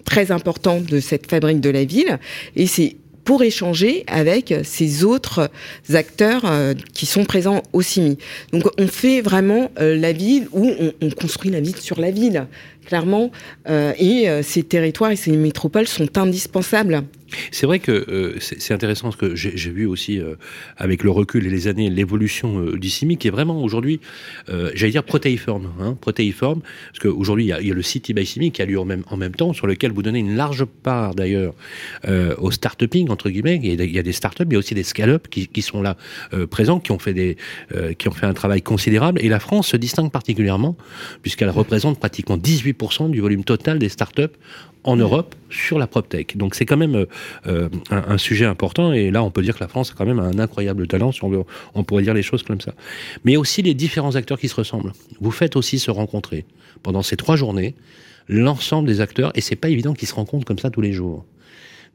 très 0.04 0.30
important 0.30 0.80
de 0.80 1.00
cette 1.00 1.28
fabrique 1.28 1.60
de 1.60 1.70
la 1.70 1.84
ville 1.84 2.18
et 2.54 2.66
c'est 2.66 2.96
pour 3.24 3.42
échanger 3.42 4.04
avec 4.06 4.54
ces 4.62 5.02
autres 5.02 5.50
acteurs 5.92 6.44
qui 6.94 7.06
sont 7.06 7.24
présents 7.24 7.62
au 7.72 7.82
CIMI. 7.82 8.18
Donc 8.52 8.62
on 8.78 8.86
fait 8.86 9.20
vraiment 9.20 9.70
la 9.78 10.12
ville 10.12 10.46
où 10.52 10.70
on, 10.78 10.92
on, 11.00 11.10
construit 11.10 11.50
la 11.50 11.60
ville 11.60 11.76
sur 11.76 12.00
la 12.00 12.12
ville 12.12 12.46
clairement. 12.86 13.30
Euh, 13.68 13.92
et 13.98 14.30
euh, 14.30 14.42
ces 14.42 14.62
territoires 14.62 15.10
et 15.10 15.16
ces 15.16 15.36
métropoles 15.36 15.86
sont 15.86 16.16
indispensables 16.16 17.02
c'est 17.50 17.66
vrai 17.66 17.80
que 17.80 17.90
euh, 17.90 18.36
c'est 18.38 18.72
intéressant 18.72 19.10
ce 19.10 19.16
que 19.16 19.34
j'ai 19.34 19.70
vu 19.70 19.84
aussi 19.84 20.20
avec 20.76 21.02
le 21.02 21.10
recul 21.10 21.44
et 21.44 21.50
les 21.50 21.66
années, 21.66 21.90
l'évolution 21.90 22.70
du 22.70 22.88
CIMI 22.88 23.16
qui 23.16 23.26
est 23.26 23.32
vraiment 23.32 23.60
aujourd'hui, 23.64 24.00
j'allais 24.46 24.92
dire 24.92 25.02
protéiforme, 25.02 25.72
hein, 25.80 25.98
protéiforme, 26.00 26.60
parce 26.60 27.00
qu'aujourd'hui 27.00 27.46
il, 27.46 27.66
y, 27.66 27.70
a 27.70 27.74
le 27.74 27.82
City 27.82 28.14
by 28.14 28.24
CIMI 28.24 28.52
qui 28.52 28.62
a 28.62 28.64
lieu 28.64 28.78
en 28.78 28.84
même, 28.84 29.34
temps, 29.36 29.52
sur 29.52 29.66
lequel 29.66 29.90
vous 29.90 30.04
donnez 30.04 30.20
une 30.20 30.36
large 30.36 30.64
part 30.64 31.16
d'ailleurs 31.16 31.54
au 32.38 32.52
start-uping 32.52 33.10
entre 33.10 33.28
guillemets. 33.28 33.58
Il 33.60 33.92
y, 33.92 33.98
a, 33.98 34.02
des 34.04 34.12
start-up, 34.12 34.46
il 34.48 34.56
aussi 34.56 34.74
des 34.74 34.84
scale-up 34.84 35.26
qui, 35.28 35.48
qui, 35.48 35.62
sont 35.62 35.82
là 35.82 35.96
présents, 36.48 36.78
qui 36.78 36.92
ont 36.92 37.00
fait 37.00 37.14
des, 37.14 37.36
qui 37.98 38.08
ont 38.08 38.12
fait 38.12 38.26
un 38.26 38.34
travail 38.34 38.62
considérable. 38.62 39.20
Et 39.20 39.28
la 39.28 39.40
France 39.40 39.66
se 39.68 39.76
distingue 39.76 40.12
particulièrement 40.12 40.76
puisqu'elle 41.22 41.50
représente 41.50 41.98
pratiquement 41.98 42.36
18% 42.36 42.75
du 43.08 43.20
volume 43.20 43.44
total 43.44 43.78
des 43.78 43.88
start-up 43.88 44.36
en 44.84 44.96
Europe 44.96 45.34
sur 45.50 45.78
la 45.78 45.86
PropTech. 45.86 46.36
Donc 46.36 46.54
c'est 46.54 46.64
quand 46.64 46.76
même 46.76 47.06
euh, 47.46 47.68
un, 47.90 48.18
sujet 48.18 48.44
important 48.44 48.92
et 48.92 49.10
là 49.10 49.22
on 49.22 49.30
peut 49.30 49.42
dire 49.42 49.56
que 49.56 49.60
la 49.60 49.68
France 49.68 49.90
a 49.90 49.94
quand 49.94 50.06
même 50.06 50.20
un 50.20 50.38
incroyable 50.38 50.86
talent, 50.86 51.10
si 51.12 51.24
on, 51.24 51.28
veut, 51.28 51.42
on 51.74 51.82
pourrait 51.82 52.04
dire 52.04 52.14
les 52.14 52.22
choses 52.22 52.42
comme 52.42 52.60
ça. 52.60 52.72
Mais 53.24 53.36
aussi 53.36 53.62
les 53.62 53.74
différents 53.74 54.14
acteurs 54.14 54.38
qui 54.38 54.48
se 54.48 54.54
ressemblent. 54.54 54.92
Vous 55.20 55.32
faites 55.32 55.56
aussi 55.56 55.78
se 55.78 55.90
rencontrer 55.90 56.44
pendant 56.82 57.02
ces 57.02 57.16
trois 57.16 57.36
journées 57.36 57.74
l'ensemble 58.28 58.88
des 58.88 59.00
acteurs 59.00 59.32
et 59.34 59.40
c'est 59.40 59.56
pas 59.56 59.68
évident 59.68 59.92
qu'ils 59.92 60.08
se 60.08 60.14
rencontrent 60.14 60.44
comme 60.44 60.58
ça 60.58 60.70
tous 60.70 60.80
les 60.80 60.92
jours. 60.92 61.24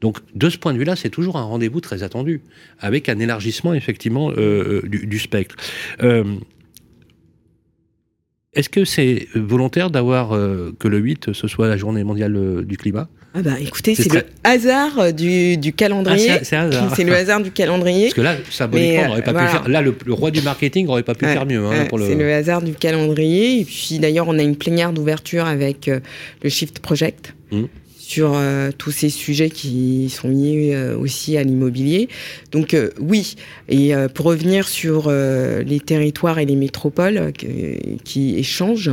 Donc, 0.02 0.18
de 0.34 0.50
ce 0.50 0.58
point 0.58 0.72
de 0.72 0.78
vue-là, 0.78 0.96
c'est 0.96 1.10
toujours 1.10 1.36
un 1.36 1.44
rendez-vous 1.44 1.80
très 1.80 2.02
attendu, 2.02 2.40
avec 2.80 3.08
un 3.08 3.20
élargissement 3.20 3.72
effectivement 3.72 4.32
euh, 4.32 4.82
euh, 4.82 4.88
du, 4.88 5.18
spectre. 5.20 5.54
Est-ce 8.54 8.68
que 8.68 8.84
c'est 8.84 9.28
volontaire 9.34 9.90
d'avoir 9.90 10.32
euh, 10.32 10.74
que 10.78 10.86
le 10.86 10.98
8 10.98 11.32
ce 11.32 11.48
soit 11.48 11.68
la 11.68 11.78
journée 11.78 12.04
mondiale 12.04 12.36
euh, 12.36 12.62
du 12.62 12.76
climat? 12.76 13.08
Ah 13.34 13.40
bah 13.40 13.52
écoutez, 13.58 13.94
c'est 13.94 14.12
le 14.12 14.24
hasard 14.44 14.98
euh, 14.98 15.10
du, 15.10 15.56
du 15.56 15.72
calendrier. 15.72 16.32
Ah, 16.32 16.44
c'est 16.44 17.04
le 17.04 17.14
hasard 17.14 17.40
du 17.40 17.50
calendrier. 17.50 18.08
Parce 18.08 18.14
que 18.14 18.20
là, 18.20 18.36
symboliquement, 18.50 19.04
on 19.04 19.08
n'aurait 19.08 19.22
pas 19.22 19.32
pu 19.32 19.46
faire. 19.46 19.68
Là, 19.68 19.80
le, 19.80 19.94
roi 20.10 20.30
du 20.30 20.42
marketing 20.42 20.84
n'aurait 20.84 21.02
pas 21.02 21.14
pu 21.14 21.24
faire 21.24 21.46
mieux. 21.46 21.64
Hein, 21.64 21.88
c'est 21.98 22.14
le 22.14 22.30
hasard 22.30 22.60
du 22.60 22.74
calendrier. 22.74 23.60
Et 23.60 23.64
puis 23.64 23.98
d'ailleurs, 23.98 24.28
on 24.28 24.38
a 24.38 24.42
une 24.42 24.56
plénière 24.56 24.92
d'ouverture 24.92 25.46
avec 25.46 25.90
le 26.42 26.48
Shift 26.50 26.80
Project. 26.80 27.34
Mmh 27.52 27.64
sur 28.12 28.32
euh, 28.34 28.70
tous 28.76 28.90
ces 28.90 29.08
sujets 29.08 29.48
qui 29.48 30.10
sont 30.10 30.28
liés 30.28 30.72
euh, 30.74 30.98
aussi 30.98 31.38
à 31.38 31.42
l'immobilier. 31.42 32.10
Donc 32.50 32.74
euh, 32.74 32.90
oui, 33.00 33.36
et 33.70 33.92
pour 34.14 34.26
revenir 34.26 34.68
sur 34.68 35.10
les 35.10 35.80
territoires 35.80 36.38
et 36.38 36.44
les 36.44 36.56
métropoles 36.56 37.32
qui 38.04 38.36
échangent 38.36 38.90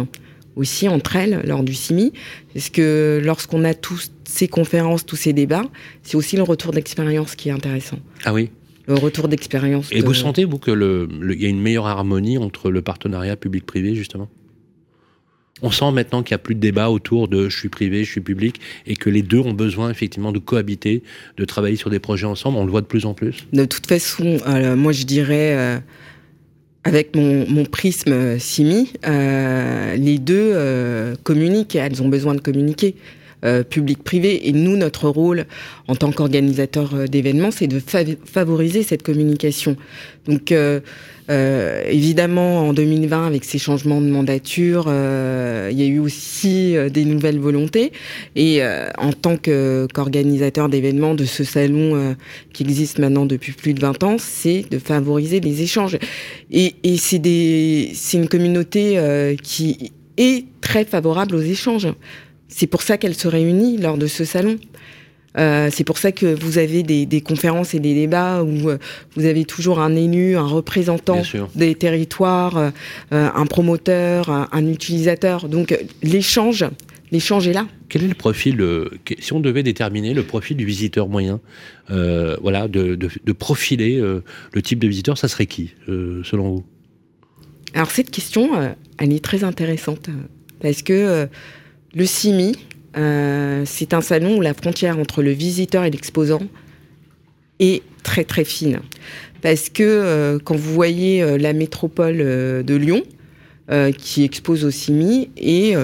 aussi 0.56 0.88
entre 0.88 1.16
elles 1.16 1.42
lors 1.46 1.64
du 1.64 1.74
CIMI, 1.74 2.14
parce 2.54 2.70
que 2.70 3.22
lorsqu'on 3.24 3.64
a 3.66 3.74
tous 3.74 4.12
ces 4.24 4.48
conférences, 4.48 5.06
tous 5.06 5.16
ces 5.16 5.34
débats, 5.34 5.66
c'est 6.04 6.16
aussi 6.16 6.38
le 6.38 6.44
retour 6.44 6.72
d'expérience 6.72 7.36
qui 7.36 7.50
est 7.50 7.54
intéressant. 7.54 8.00
Ah 8.24 8.34
oui 8.34 8.50
le 8.88 8.96
retour 8.96 9.28
d'expérience. 9.28 9.90
Et 9.92 10.02
vous 10.02 10.16
sentez, 10.16 10.46
vous, 10.46 10.58
qu'il 10.58 10.74
y 10.74 11.46
a 11.46 11.48
une 11.48 11.62
meilleure 11.62 11.86
harmonie 11.86 12.40
entre 12.40 12.72
le 12.72 12.82
partenariat 12.82 13.36
public-privé, 13.36 13.94
justement? 13.94 14.30
On 15.62 15.72
sent 15.72 15.92
maintenant 15.92 16.24
qu'il 16.24 16.34
n'y 16.34 16.40
a 16.40 16.44
plus 16.44 16.56
de 16.56 16.60
débat 16.60 16.90
autour 16.90 17.28
de 17.28 17.50
je 17.50 17.58
suis 17.58 17.70
privé, 17.70 18.04
je 18.04 18.12
suis 18.12 18.22
public, 18.22 18.60
et 18.88 18.96
que 18.96 19.10
les 19.10 19.22
deux 19.22 19.40
ont 19.40 19.54
besoin 19.54 19.90
effectivement 19.90 20.32
de 20.32 20.40
cohabiter, 20.40 21.04
de 21.38 21.46
travailler 21.46 21.76
sur 21.76 21.90
des 21.90 22.00
projets 22.00 22.26
ensemble. 22.26 22.58
On 22.58 22.66
le 22.66 22.72
voit 22.72 22.82
de 22.82 22.88
plus 22.88 23.06
en 23.06 23.14
plus. 23.14 23.48
De 23.54 23.66
toute 23.66 23.88
façon, 23.88 24.38
euh, 24.48 24.76
moi 24.76 24.92
je 24.92 25.04
dirais, 25.04 25.56
euh, 25.56 25.80
avec 26.84 27.16
mon, 27.16 27.66
prisme 27.66 28.12
euh, 28.12 28.40
SIMI, 28.40 28.94
les 29.06 30.18
deux 30.20 31.16
communiquent, 31.24 31.76
elles 31.76 32.02
ont 32.02 32.10
besoin 32.10 32.36
de 32.36 32.42
communiquer. 32.42 32.96
Public-privé. 33.70 34.50
Et 34.50 34.52
nous, 34.52 34.76
notre 34.78 35.10
rôle 35.10 35.46
en 35.88 35.96
tant 35.96 36.12
qu'organisateur 36.12 37.08
d'événements, 37.10 37.52
c'est 37.52 37.68
de 37.68 37.82
favoriser 38.26 38.84
cette 38.84 39.04
communication. 39.04 39.78
Donc, 40.28 40.54
euh, 41.30 41.84
évidemment, 41.88 42.68
en 42.68 42.74
2020, 42.74 43.28
avec 43.28 43.44
ces 43.44 43.60
changements 43.60 44.02
de 44.02 44.08
mandature, 44.08 44.86
euh, 44.88 45.70
il 45.72 45.80
y 45.80 45.84
a 45.84 45.86
eu 45.86 46.00
aussi 46.00 46.76
euh, 46.76 46.90
des 46.90 47.06
nouvelles 47.06 47.38
volontés. 47.38 47.92
Et 48.36 48.62
en 48.98 49.14
tant 49.14 49.38
qu'organisateur 49.38 50.70
d'événements 50.70 51.14
de 51.14 51.26
ce 51.26 51.44
salon 51.44 52.16
qui 52.54 52.64
existe 52.64 53.00
maintenant 53.00 53.26
depuis 53.26 53.52
plus 53.52 53.74
de 53.74 53.82
20 53.82 54.04
ans, 54.04 54.16
c'est 54.18 54.66
de 54.70 54.80
favoriser 54.80 55.40
les 55.40 55.62
échanges. 55.62 55.98
Et, 56.52 56.76
et 56.84 56.98
c'est 56.98 58.18
une 58.18 58.28
communauté 58.28 59.36
qui 59.44 59.92
est 60.18 60.46
très 60.62 60.86
favorable 60.86 61.36
aux 61.36 61.42
échanges. 61.42 61.88
C'est 62.50 62.68
pour 62.68 62.82
ça 62.82 62.98
qu'elle 62.98 63.16
se 63.16 63.28
réunit 63.28 63.78
lors 63.78 63.98
de 63.98 64.08
ce 64.08 64.26
salon. 64.26 64.58
Euh, 65.38 65.70
c'est 65.72 65.84
pour 65.84 65.98
ça 65.98 66.12
que 66.12 66.26
vous 66.26 66.58
avez 66.58 66.84
des, 66.84 67.22
conférences 67.22 67.74
et 67.74 67.80
des 67.80 67.94
débats 67.94 68.44
où 68.44 68.70
euh, 68.70 68.78
vous 69.16 69.26
avez 69.26 69.46
toujours 69.46 69.80
un 69.80 69.96
élu, 69.96 70.36
un 70.36 70.46
représentant 70.46 71.22
des 71.56 71.76
territoires, 71.76 72.58
euh, 72.58 72.72
un 73.12 73.46
promoteur, 73.46 74.30
un, 74.30 74.68
utilisateur. 74.68 75.48
Donc 75.48 75.78
l'échange, 76.02 76.66
l'échange 77.12 77.48
est 77.48 77.54
là. 77.54 77.68
Quel 77.88 78.04
est 78.04 78.08
le 78.08 78.16
profil, 78.16 78.64
si 79.20 79.34
on 79.34 79.40
devait 79.40 79.64
déterminer 79.64 80.14
le 80.14 80.24
profil 80.24 80.58
du 80.58 80.66
visiteur 80.66 81.08
moyen, 81.08 81.40
voilà, 81.88 82.68
de, 82.68 82.96
de 82.96 83.34
profiler 83.34 84.00
le 84.00 84.62
type 84.62 84.80
de 84.80 84.88
visiteur, 84.88 85.18
ça 85.18 85.28
serait 85.28 85.48
qui, 85.48 85.74
selon 85.88 86.50
vous? 86.50 86.64
Alors 87.74 87.90
cette 87.92 88.12
question, 88.12 88.50
elle 88.98 89.14
est 89.14 89.24
très 89.24 89.44
intéressante 89.44 90.10
parce 90.62 90.84
que 90.84 91.28
le 91.94 92.06
CIMI, 92.06 92.56
euh, 92.98 93.64
c'est 93.66 93.94
un 93.94 94.02
salon 94.02 94.38
où 94.38 94.42
la 94.42 94.54
frontière 94.54 95.00
entre 95.00 95.22
le 95.22 95.32
visiteur 95.32 95.86
et 95.86 95.92
l'exposant 95.92 96.42
est 97.60 97.84
très 98.04 98.24
très 98.24 98.44
fine. 98.44 98.80
Parce 99.42 99.70
que 99.70 99.84
euh, 99.84 100.40
quand 100.44 100.56
vous 100.56 100.74
voyez 100.74 101.22
euh, 101.22 101.38
la 101.38 101.54
métropole 101.54 102.18
de 102.18 102.76
Lyon, 102.76 103.04
qui 104.00 104.24
expose 104.24 104.66
au 104.66 104.72
CIMI, 104.72 105.30
et 105.38 105.76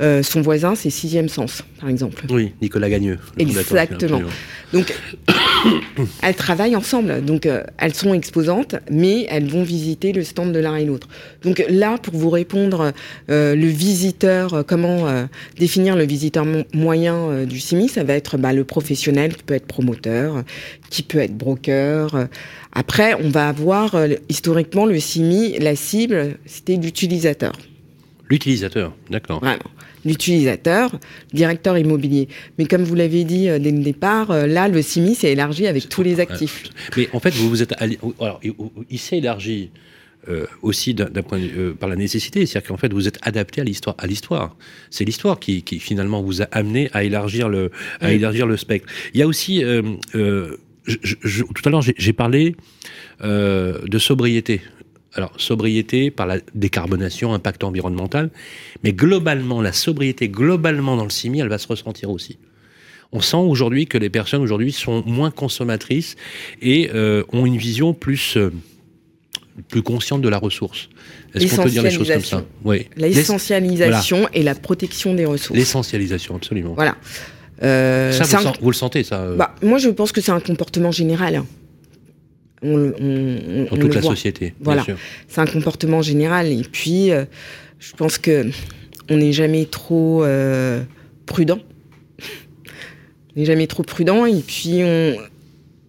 son 0.00 0.40
voisin, 0.40 0.74
c'est 0.74 0.90
Sixième 0.90 1.28
Sens, 1.28 1.62
par 1.80 1.88
exemple. 1.88 2.24
Oui, 2.30 2.52
Nicolas 2.60 2.90
Gagneux. 2.90 3.18
Exactement. 3.38 4.20
Donc, 4.72 4.92
elles 6.22 6.34
travaillent 6.34 6.76
ensemble. 6.76 7.24
Donc, 7.24 7.46
euh, 7.46 7.62
elles 7.78 7.94
sont 7.94 8.12
exposantes, 8.12 8.74
mais 8.90 9.26
elles 9.30 9.48
vont 9.48 9.62
visiter 9.62 10.12
le 10.12 10.24
stand 10.24 10.52
de 10.52 10.58
l'un 10.58 10.76
et 10.76 10.84
l'autre. 10.84 11.08
Donc 11.42 11.64
là, 11.68 11.96
pour 11.98 12.14
vous 12.14 12.30
répondre, 12.30 12.92
euh, 13.30 13.54
le 13.54 13.66
visiteur, 13.66 14.54
euh, 14.54 14.62
comment 14.62 15.06
définir 15.58 15.96
le 15.96 16.04
visiteur 16.04 16.44
moyen 16.72 17.44
du 17.44 17.60
CIMI, 17.60 17.88
ça 17.88 18.04
va 18.04 18.14
être 18.14 18.36
bah, 18.36 18.52
le 18.52 18.64
professionnel 18.64 19.36
qui 19.36 19.42
peut 19.42 19.54
être 19.54 19.66
promoteur, 19.66 20.42
qui 20.90 21.02
peut 21.02 21.18
être 21.18 21.36
broker. 21.36 22.28
Après, 22.72 23.14
on 23.14 23.28
va 23.28 23.48
avoir 23.48 23.96
historiquement 24.28 24.86
le 24.86 24.98
CIMI, 24.98 25.58
la 25.58 25.76
cible, 25.76 26.38
c'était 26.46 26.76
l'utilisateur. 26.76 27.52
L'utilisateur, 28.28 28.94
d'accord 29.10 29.42
l'utilisateur, 30.04 30.98
directeur 31.32 31.78
immobilier. 31.78 32.28
Mais 32.58 32.66
comme 32.66 32.82
vous 32.82 32.94
l'avez 32.94 33.24
dit 33.24 33.48
euh, 33.48 33.58
dès 33.58 33.70
le 33.70 33.82
départ, 33.82 34.30
euh, 34.30 34.46
là, 34.46 34.68
le 34.68 34.82
CIMI 34.82 35.14
s'est 35.14 35.32
élargi 35.32 35.66
avec 35.66 35.88
tous 35.88 36.02
les 36.02 36.20
actifs. 36.20 36.64
Mais 36.96 37.08
en 37.12 37.20
fait, 37.20 37.34
vous 37.34 37.48
vous 37.48 37.62
êtes... 37.62 37.74
Alors, 38.20 38.40
il 38.90 38.98
s'est 38.98 39.18
élargi 39.18 39.70
euh, 40.28 40.46
aussi 40.62 40.94
d'un 40.94 41.22
point 41.22 41.40
par 41.78 41.88
la 41.88 41.96
nécessité, 41.96 42.46
c'est-à-dire 42.46 42.68
qu'en 42.68 42.76
fait 42.78 42.92
vous 42.92 43.06
êtes 43.06 43.18
adapté 43.22 43.60
à 43.60 43.64
l'histoire. 43.64 43.94
À 43.98 44.06
l'histoire, 44.06 44.56
c'est 44.90 45.04
l'histoire 45.04 45.38
qui, 45.38 45.62
qui, 45.62 45.78
finalement 45.78 46.22
vous 46.22 46.40
a 46.40 46.46
amené 46.50 46.88
à 46.94 47.04
élargir 47.04 47.48
le, 47.50 47.70
à 48.00 48.10
élargir 48.10 48.46
le 48.46 48.56
spectre. 48.56 48.90
Il 49.12 49.20
y 49.20 49.22
a 49.22 49.26
aussi 49.26 49.62
tout 50.14 51.62
à 51.64 51.70
l'heure, 51.70 51.82
j'ai 51.82 52.12
parlé 52.14 52.56
de 53.22 53.98
sobriété. 53.98 54.62
Alors, 55.14 55.32
sobriété 55.36 56.10
par 56.10 56.26
la 56.26 56.38
décarbonation, 56.54 57.34
impact 57.34 57.64
environnemental, 57.64 58.30
mais 58.82 58.92
globalement, 58.92 59.62
la 59.62 59.72
sobriété, 59.72 60.28
globalement 60.28 60.96
dans 60.96 61.04
le 61.04 61.10
CIMI, 61.10 61.40
elle 61.40 61.48
va 61.48 61.58
se 61.58 61.68
ressentir 61.68 62.10
aussi. 62.10 62.38
On 63.12 63.20
sent 63.20 63.36
aujourd'hui 63.36 63.86
que 63.86 63.96
les 63.96 64.10
personnes 64.10 64.42
aujourd'hui 64.42 64.72
sont 64.72 65.04
moins 65.06 65.30
consommatrices 65.30 66.16
et 66.60 66.90
euh, 66.94 67.22
ont 67.32 67.46
une 67.46 67.56
vision 67.56 67.94
plus 67.94 68.36
euh, 68.36 68.50
plus 69.68 69.82
consciente 69.82 70.20
de 70.20 70.28
la 70.28 70.38
ressource. 70.38 70.88
Est-ce 71.34 71.54
qu'on 71.54 71.62
peut 71.62 71.70
dire 71.70 71.84
les 71.84 71.90
choses 71.90 72.10
comme 72.10 72.24
ça? 72.24 72.44
Oui. 72.64 72.88
L'essentialisation 72.96 74.28
et 74.32 74.42
la 74.42 74.56
protection 74.56 75.14
des 75.14 75.24
ressources. 75.24 75.56
L'essentialisation, 75.56 76.34
absolument. 76.34 76.74
Voilà. 76.74 76.96
Euh, 77.62 78.10
ça, 78.10 78.40
vous, 78.60 78.70
le 78.70 78.76
sentez, 78.76 79.04
ça 79.04 79.28
bah, 79.36 79.54
Moi, 79.62 79.78
je 79.78 79.88
pense 79.90 80.10
que 80.10 80.20
c'est 80.20 80.32
un 80.32 80.40
comportement 80.40 80.90
général. 80.90 81.44
On, 82.64 83.66
on, 83.70 83.76
toute 83.76 83.94
la 83.94 84.02
société. 84.02 84.54
Voilà. 84.60 84.84
C'est 85.28 85.40
un 85.40 85.46
comportement 85.46 86.00
général. 86.02 86.46
Et 86.50 86.62
puis, 86.62 87.10
je 87.10 87.92
pense 87.96 88.18
que 88.18 88.46
on 89.10 89.18
n'est 89.18 89.32
jamais 89.32 89.66
trop 89.66 90.24
prudent 91.26 91.60
n'est 93.36 93.44
jamais 93.44 93.66
trop 93.66 93.82
prudent. 93.82 94.26
Et 94.26 94.40
puis, 94.40 94.82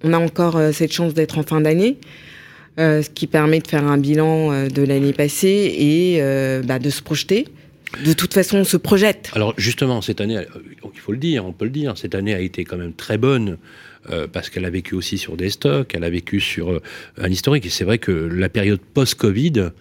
on, 0.03 0.13
a 0.13 0.17
encore 0.17 0.57
euh, 0.57 0.71
cette 0.71 0.91
chance 0.91 1.13
d'être 1.13 1.37
en 1.37 1.43
fin 1.43 1.61
d'année. 1.61 1.97
Euh, 2.77 3.01
ce 3.01 3.09
qui 3.09 3.25
permet 3.25 3.59
de 3.59 3.67
faire 3.67 3.87
un 3.87 3.97
bilan 3.97 4.51
euh, 4.51 4.67
de 4.67 4.81
l'année 4.81 5.13
passée 5.13 5.73
et 5.77 6.21
bah, 6.65 6.79
de 6.79 6.89
se 6.89 7.01
projeter. 7.01 7.47
De 8.03 8.13
toute 8.13 8.33
façon, 8.33 8.57
on 8.57 8.63
se 8.63 8.77
projette. 8.77 9.31
Alors 9.33 9.53
justement, 9.57 10.01
cette 10.01 10.19
année, 10.21 10.39
il 10.93 10.99
faut 10.99 11.11
le 11.11 11.17
dire, 11.17 11.45
on 11.45 11.53
peut 11.53 11.65
le 11.65 11.71
dire, 11.71 11.97
cette 11.97 12.15
année 12.15 12.33
a 12.33 12.39
été 12.39 12.65
quand 12.65 12.77
même 12.77 12.93
très 12.93 13.17
bonne 13.17 13.57
euh, 14.11 14.27
parce 14.31 14.49
qu'elle 14.49 14.65
a 14.65 14.69
vécu 14.69 14.93
aussi 14.93 15.17
sur 15.17 15.35
des 15.35 15.49
stocks, 15.49 15.95
elle 15.95 16.03
a 16.03 16.09
vécu 16.09 16.39
sur 16.39 16.71
euh, 16.71 16.81
un 17.17 17.29
historique. 17.29 17.65
Et 17.65 17.69
c'est 17.69 17.85
vrai 17.85 17.97
que 17.97 18.11
la 18.11 18.49
période 18.49 18.79
post-Covid, 18.79 19.71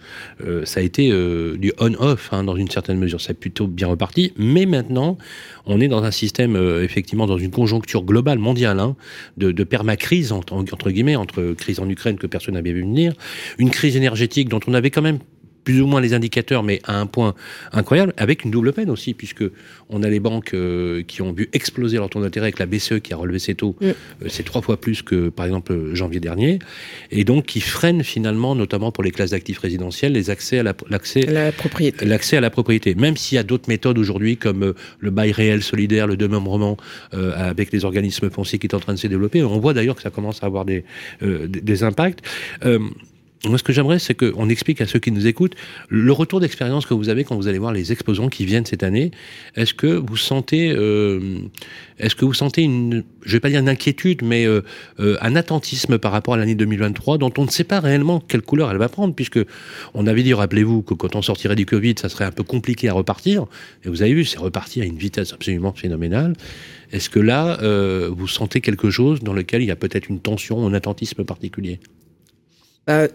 euh, 0.43 0.65
ça 0.65 0.79
a 0.79 0.83
été 0.83 1.09
du 1.57 1.73
on-off 1.79 2.29
hein, 2.31 2.43
dans 2.43 2.55
une 2.55 2.69
certaine 2.69 2.97
mesure. 2.97 3.21
Ça 3.21 3.31
a 3.31 3.33
plutôt 3.33 3.67
bien 3.67 3.87
reparti. 3.87 4.33
Mais 4.37 4.65
maintenant, 4.65 5.17
on 5.65 5.79
est 5.79 5.87
dans 5.87 6.03
un 6.03 6.11
système, 6.11 6.55
effectivement, 6.81 7.27
dans 7.27 7.37
une 7.37 7.51
conjoncture 7.51 8.03
globale, 8.03 8.39
mondiale, 8.39 8.79
hein, 8.79 8.95
de, 9.37 9.51
permacrise, 9.63 10.31
entre, 10.31 10.53
entre 10.53 10.91
guillemets, 10.91 11.15
entre 11.15 11.53
crise 11.53 11.79
en 11.79 11.89
Ukraine 11.89 12.17
que 12.17 12.27
personne 12.27 12.55
n'avait 12.55 12.71
vu 12.71 12.81
venir, 12.81 13.13
une 13.57 13.69
crise 13.69 13.95
énergétique 13.95 14.49
dont 14.49 14.59
on 14.67 14.73
avait 14.73 14.91
quand 14.91 15.01
même 15.01 15.19
plus 15.65 15.81
ou 15.81 15.87
moins 15.87 15.99
les 15.99 16.13
indicateurs, 16.13 16.63
mais 16.63 16.79
à 16.85 16.97
un 16.97 17.07
point 17.07 17.33
incroyable, 17.73 18.13
avec 18.15 18.45
une 18.45 18.51
double 18.51 18.71
peine 18.71 18.89
aussi, 18.89 19.13
puisque 19.13 19.43
on 19.89 20.03
a 20.03 20.09
les 20.09 20.21
banques 20.21 20.53
euh, 20.53 21.03
qui 21.03 21.21
ont 21.21 21.33
vu 21.33 21.49
exploser 21.51 21.97
leur 21.97 22.09
taux 22.09 22.21
d'intérêt 22.21 22.45
avec 22.45 22.59
la 22.59 22.67
BCE 22.67 22.99
qui 23.03 23.13
a 23.13 23.17
relevé 23.17 23.39
ses 23.39 23.55
taux, 23.55 23.75
mm. 23.81 23.85
euh, 23.85 23.93
c'est 24.27 24.43
trois 24.43 24.61
fois 24.61 24.79
plus 24.79 25.01
que 25.01 25.29
par 25.29 25.45
exemple 25.45 25.93
janvier 25.93 26.19
dernier, 26.21 26.59
et 27.11 27.23
donc 27.23 27.47
qui 27.47 27.59
freinent 27.59 28.03
finalement, 28.03 28.55
notamment 28.55 28.91
pour 28.91 29.03
les 29.03 29.11
classes 29.11 29.31
d'actifs 29.31 29.59
résidentiels, 29.59 30.13
les 30.13 30.29
accès 30.29 30.59
à 30.59 30.63
la, 30.63 30.73
l'accès, 30.89 31.21
la 31.21 31.51
propriété. 31.51 32.05
L'accès 32.05 32.37
à 32.37 32.41
la 32.41 32.51
propriété. 32.51 32.93
Même 32.95 33.17
s'il 33.17 33.35
y 33.35 33.39
a 33.39 33.43
d'autres 33.43 33.67
méthodes 33.67 33.97
aujourd'hui 33.97 34.37
comme 34.37 34.63
euh, 34.63 34.73
le 34.99 35.09
bail 35.09 35.31
réel 35.31 35.63
solidaire, 35.63 36.07
le 36.07 36.15
démembrement 36.15 36.77
avec 37.11 37.71
les 37.71 37.85
organismes 37.85 38.29
fonciers 38.29 38.59
qui 38.59 38.67
est 38.67 38.75
en 38.75 38.79
train 38.79 38.93
de 38.93 38.99
se 38.99 39.07
développer, 39.07 39.43
on 39.43 39.59
voit 39.59 39.73
d'ailleurs 39.73 39.95
que 39.95 40.01
ça 40.01 40.09
commence 40.09 40.43
à 40.43 40.45
avoir 40.45 40.65
des, 40.65 40.83
des 41.21 41.83
impacts. 41.83 42.21
Moi, 43.43 43.59
ce 43.59 43.63
que 43.63 43.73
j'aimerais, 43.73 43.99
c'est 43.99 44.15
qu'on 44.15 44.49
explique 44.49 44.81
à 44.81 44.87
ceux 44.87 44.97
qui 44.97 45.11
nous 45.11 45.27
écoutent 45.27 45.55
le 45.89 46.11
retour 46.11 46.39
d'expérience 46.39 46.85
que 46.85 46.93
vous 46.93 47.09
avez 47.09 47.23
quand 47.23 47.35
vous 47.35 47.47
allez 47.47 47.59
voir 47.59 47.73
les 47.73 47.91
exposants 47.91 48.29
qui 48.29 48.45
viennent 48.45 48.65
cette 48.65 48.81
année. 48.81 49.11
Est-ce 49.55 49.73
que 49.73 49.87
vous 49.87 50.17
sentez, 50.17 50.71
euh, 50.71 51.39
est-ce 51.99 52.15
que 52.15 52.25
vous 52.25 52.33
sentez 52.33 52.63
une, 52.63 53.03
je 53.23 53.33
vais 53.33 53.39
pas 53.39 53.49
dire 53.49 53.59
une 53.59 53.69
inquiétude, 53.69 54.23
mais 54.23 54.45
euh, 54.45 54.61
euh, 54.99 55.17
un 55.21 55.35
attentisme 55.35 55.99
par 55.99 56.11
rapport 56.11 56.33
à 56.33 56.37
l'année 56.37 56.55
2023 56.55 57.19
dont 57.19 57.31
on 57.37 57.45
ne 57.45 57.49
sait 57.49 57.65
pas 57.65 57.79
réellement 57.79 58.19
quelle 58.19 58.41
couleur 58.41 58.71
elle 58.71 58.77
va 58.77 58.89
prendre, 58.89 59.13
puisque 59.13 59.39
on 59.93 60.07
avait 60.07 60.23
dit, 60.23 60.33
rappelez-vous, 60.33 60.81
que 60.81 60.95
quand 60.95 61.15
on 61.15 61.21
sortirait 61.21 61.55
du 61.55 61.67
Covid, 61.67 61.95
ça 61.99 62.09
serait 62.09 62.25
un 62.25 62.31
peu 62.31 62.43
compliqué 62.43 62.89
à 62.89 62.93
repartir. 62.93 63.45
Et 63.83 63.89
vous 63.89 64.01
avez 64.01 64.13
vu, 64.13 64.25
c'est 64.25 64.39
reparti 64.39 64.81
à 64.81 64.85
une 64.85 64.97
vitesse 64.97 65.33
absolument 65.33 65.73
phénoménale. 65.73 66.33
Est-ce 66.91 67.11
que 67.11 67.19
là, 67.19 67.57
vous 68.09 68.27
sentez 68.27 68.61
quelque 68.61 68.89
chose 68.89 69.21
dans 69.21 69.33
lequel 69.33 69.61
il 69.61 69.67
y 69.67 69.71
a 69.71 69.75
peut-être 69.75 70.09
une 70.09 70.19
tension, 70.19 70.65
un 70.65 70.73
attentisme 70.73 71.23
particulier? 71.25 71.79
Bah, 72.87 73.07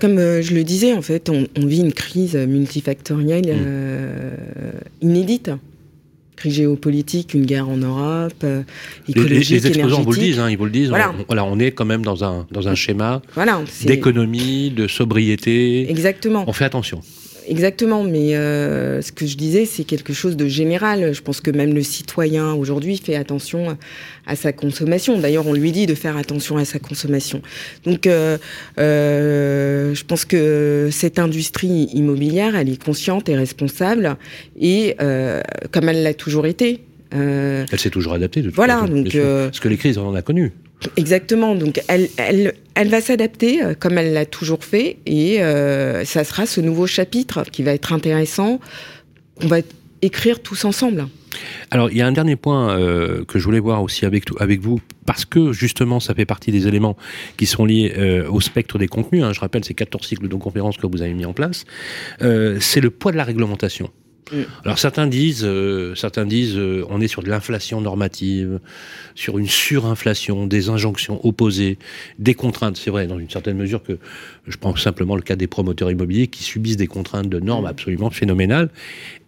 comme 0.00 0.18
euh, 0.18 0.42
je 0.42 0.54
le 0.54 0.64
disais, 0.64 0.92
en 0.92 1.02
fait, 1.02 1.30
on, 1.30 1.46
vit 1.66 1.80
une 1.80 1.92
crise 1.92 2.36
multifactorielle 2.36 3.46
mm. 3.46 3.64
euh, 3.66 4.30
inédite. 5.02 5.50
Crise 6.36 6.54
géopolitique, 6.54 7.32
une 7.32 7.46
guerre 7.46 7.68
en 7.68 7.76
Europe, 7.76 8.34
euh, 8.42 8.62
écologique, 9.08 9.50
les, 9.50 9.56
les 9.60 9.66
exposants 9.68 10.02
vous 10.02 10.12
le 10.12 10.18
disent, 10.18 10.40
hein, 10.40 10.50
ils 10.50 10.58
vous 10.58 10.64
le 10.64 10.72
disent. 10.72 10.88
Voilà. 10.88 11.14
On, 11.28 11.38
on, 11.38 11.60
est 11.60 11.70
quand 11.70 11.84
même 11.84 12.04
dans 12.04 12.24
un, 12.24 12.44
dans 12.50 12.66
un 12.66 12.74
schéma 12.74 13.22
voilà, 13.34 13.62
d'économie, 13.84 14.70
de 14.70 14.88
sobriété. 14.88 15.88
Exactement. 15.88 16.44
On 16.48 16.52
fait 16.52 16.64
attention. 16.64 17.00
Exactement, 17.46 18.04
mais 18.04 18.34
euh, 18.34 19.02
ce 19.02 19.12
que 19.12 19.26
je 19.26 19.36
disais, 19.36 19.66
c'est 19.66 19.84
quelque 19.84 20.12
chose 20.12 20.36
de 20.36 20.46
général. 20.46 21.12
Je 21.12 21.20
pense 21.20 21.40
que 21.40 21.50
même 21.50 21.74
le 21.74 21.82
citoyen 21.82 22.52
aujourd'hui 22.54 22.96
fait 22.96 23.16
attention 23.16 23.76
à 24.26 24.36
sa 24.36 24.52
consommation. 24.52 25.18
D'ailleurs, 25.18 25.46
on 25.46 25.52
lui 25.52 25.72
dit 25.72 25.86
de 25.86 25.94
faire 25.94 26.16
attention 26.16 26.56
à 26.56 26.64
sa 26.64 26.78
consommation. 26.78 27.42
Donc, 27.84 28.06
euh, 28.06 28.38
euh, 28.78 29.94
je 29.94 30.04
pense 30.04 30.24
que 30.24 30.88
cette 30.90 31.18
industrie 31.18 31.88
immobilière, 31.92 32.56
elle 32.56 32.70
est 32.70 32.82
consciente 32.82 33.28
et 33.28 33.36
responsable, 33.36 34.16
et 34.58 34.96
comme 35.70 35.88
elle 35.88 36.02
l'a 36.02 36.14
toujours 36.14 36.46
été. 36.46 36.80
elle 37.12 37.66
s'est 37.76 37.90
toujours 37.90 38.14
adaptée 38.14 38.40
de 38.40 38.46
toute 38.46 38.56
voilà, 38.56 38.80
façon. 38.80 38.92
Donc, 38.92 39.12
Parce 39.12 39.60
que 39.60 39.68
les 39.68 39.76
crises, 39.76 39.98
on 39.98 40.08
en 40.08 40.14
a 40.14 40.22
connu. 40.22 40.52
Exactement. 40.96 41.54
Donc, 41.54 41.80
elle, 41.88 42.08
elle, 42.16 42.54
elle 42.74 42.88
va 42.88 43.00
s'adapter 43.00 43.62
euh, 43.62 43.74
comme 43.78 43.98
elle 43.98 44.12
l'a 44.12 44.26
toujours 44.26 44.64
fait, 44.64 44.98
et 45.06 45.42
euh, 45.42 46.04
ça 46.04 46.24
sera 46.24 46.46
ce 46.46 46.60
nouveau 46.60 46.86
chapitre 46.86 47.44
qui 47.50 47.62
va 47.62 47.72
être 47.72 47.92
intéressant. 47.92 48.60
On 49.42 49.46
va 49.46 49.58
écrire 50.02 50.40
tous 50.40 50.64
ensemble. 50.64 51.06
Alors, 51.70 51.90
il 51.90 51.96
y 51.96 52.02
a 52.02 52.06
un 52.06 52.12
dernier 52.12 52.36
point 52.36 52.78
euh, 52.78 53.24
que 53.24 53.38
je 53.38 53.44
voulais 53.44 53.58
voir 53.58 53.82
aussi 53.82 54.04
avec, 54.06 54.24
avec 54.38 54.60
vous, 54.60 54.80
parce 55.06 55.24
que 55.24 55.52
justement, 55.52 55.98
ça 55.98 56.14
fait 56.14 56.26
partie 56.26 56.52
des 56.52 56.68
éléments 56.68 56.96
qui 57.36 57.46
sont 57.46 57.64
liés 57.64 57.92
au 58.28 58.40
spectre 58.40 58.78
des 58.78 58.86
contenus. 58.86 59.24
Hein. 59.24 59.32
je 59.32 59.40
rappelle 59.40 59.64
ces 59.64 59.74
14 59.74 60.06
cycles 60.06 60.28
de 60.28 60.36
conférences 60.36 60.76
que 60.76 60.86
vous 60.86 61.02
avez 61.02 61.14
mis 61.14 61.24
en 61.24 61.32
place. 61.32 61.64
c'est 62.20 62.80
le 62.80 62.90
poids 62.90 63.12
de 63.12 63.16
la 63.16 63.24
réglementation. 63.24 63.90
Mm. 64.32 64.42
Alors 64.64 64.78
certains 64.78 65.06
disent, 65.06 65.44
euh, 65.44 65.94
certains 65.94 66.26
disent, 66.26 66.56
euh, 66.56 66.84
on 66.88 67.00
est 67.00 67.08
sur 67.08 67.22
de 67.22 67.28
l'inflation 67.28 67.80
normative, 67.80 68.60
sur 69.14 69.38
une 69.38 69.48
surinflation, 69.48 70.46
des 70.46 70.68
injonctions 70.68 71.24
opposées, 71.26 71.78
des 72.18 72.34
contraintes. 72.34 72.76
C'est 72.76 72.90
vrai, 72.90 73.06
dans 73.06 73.18
une 73.18 73.30
certaine 73.30 73.56
mesure 73.56 73.82
que 73.82 73.98
je 74.46 74.56
prends 74.56 74.74
simplement 74.76 75.16
le 75.16 75.22
cas 75.22 75.36
des 75.36 75.46
promoteurs 75.46 75.90
immobiliers 75.90 76.26
qui 76.26 76.42
subissent 76.42 76.76
des 76.76 76.86
contraintes 76.86 77.28
de 77.28 77.40
normes 77.40 77.66
absolument 77.66 78.10
phénoménales 78.10 78.68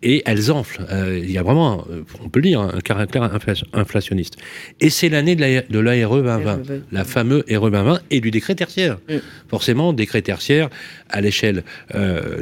et 0.02 0.22
elles 0.26 0.52
enflent. 0.52 0.86
Euh, 0.90 1.18
il 1.22 1.30
y 1.30 1.38
a 1.38 1.42
vraiment, 1.42 1.84
on 2.22 2.28
peut 2.28 2.40
le 2.40 2.48
dire, 2.48 2.60
un 2.60 2.80
caractère 2.80 3.30
inflationniste. 3.72 4.36
Et 4.80 4.90
c'est 4.90 5.08
l'année 5.08 5.36
de 5.36 5.78
l'ARE 5.78 6.10
2020, 6.10 6.62
la 6.92 7.04
fameuse 7.04 7.44
RE 7.50 7.70
2020 7.70 8.00
et 8.10 8.20
du 8.20 8.30
décret 8.30 8.54
tertiaire. 8.54 8.98
Mm. 9.08 9.16
Forcément, 9.48 9.92
décret 9.92 10.22
tertiaire 10.22 10.68
à 11.08 11.20
l'échelle 11.20 11.64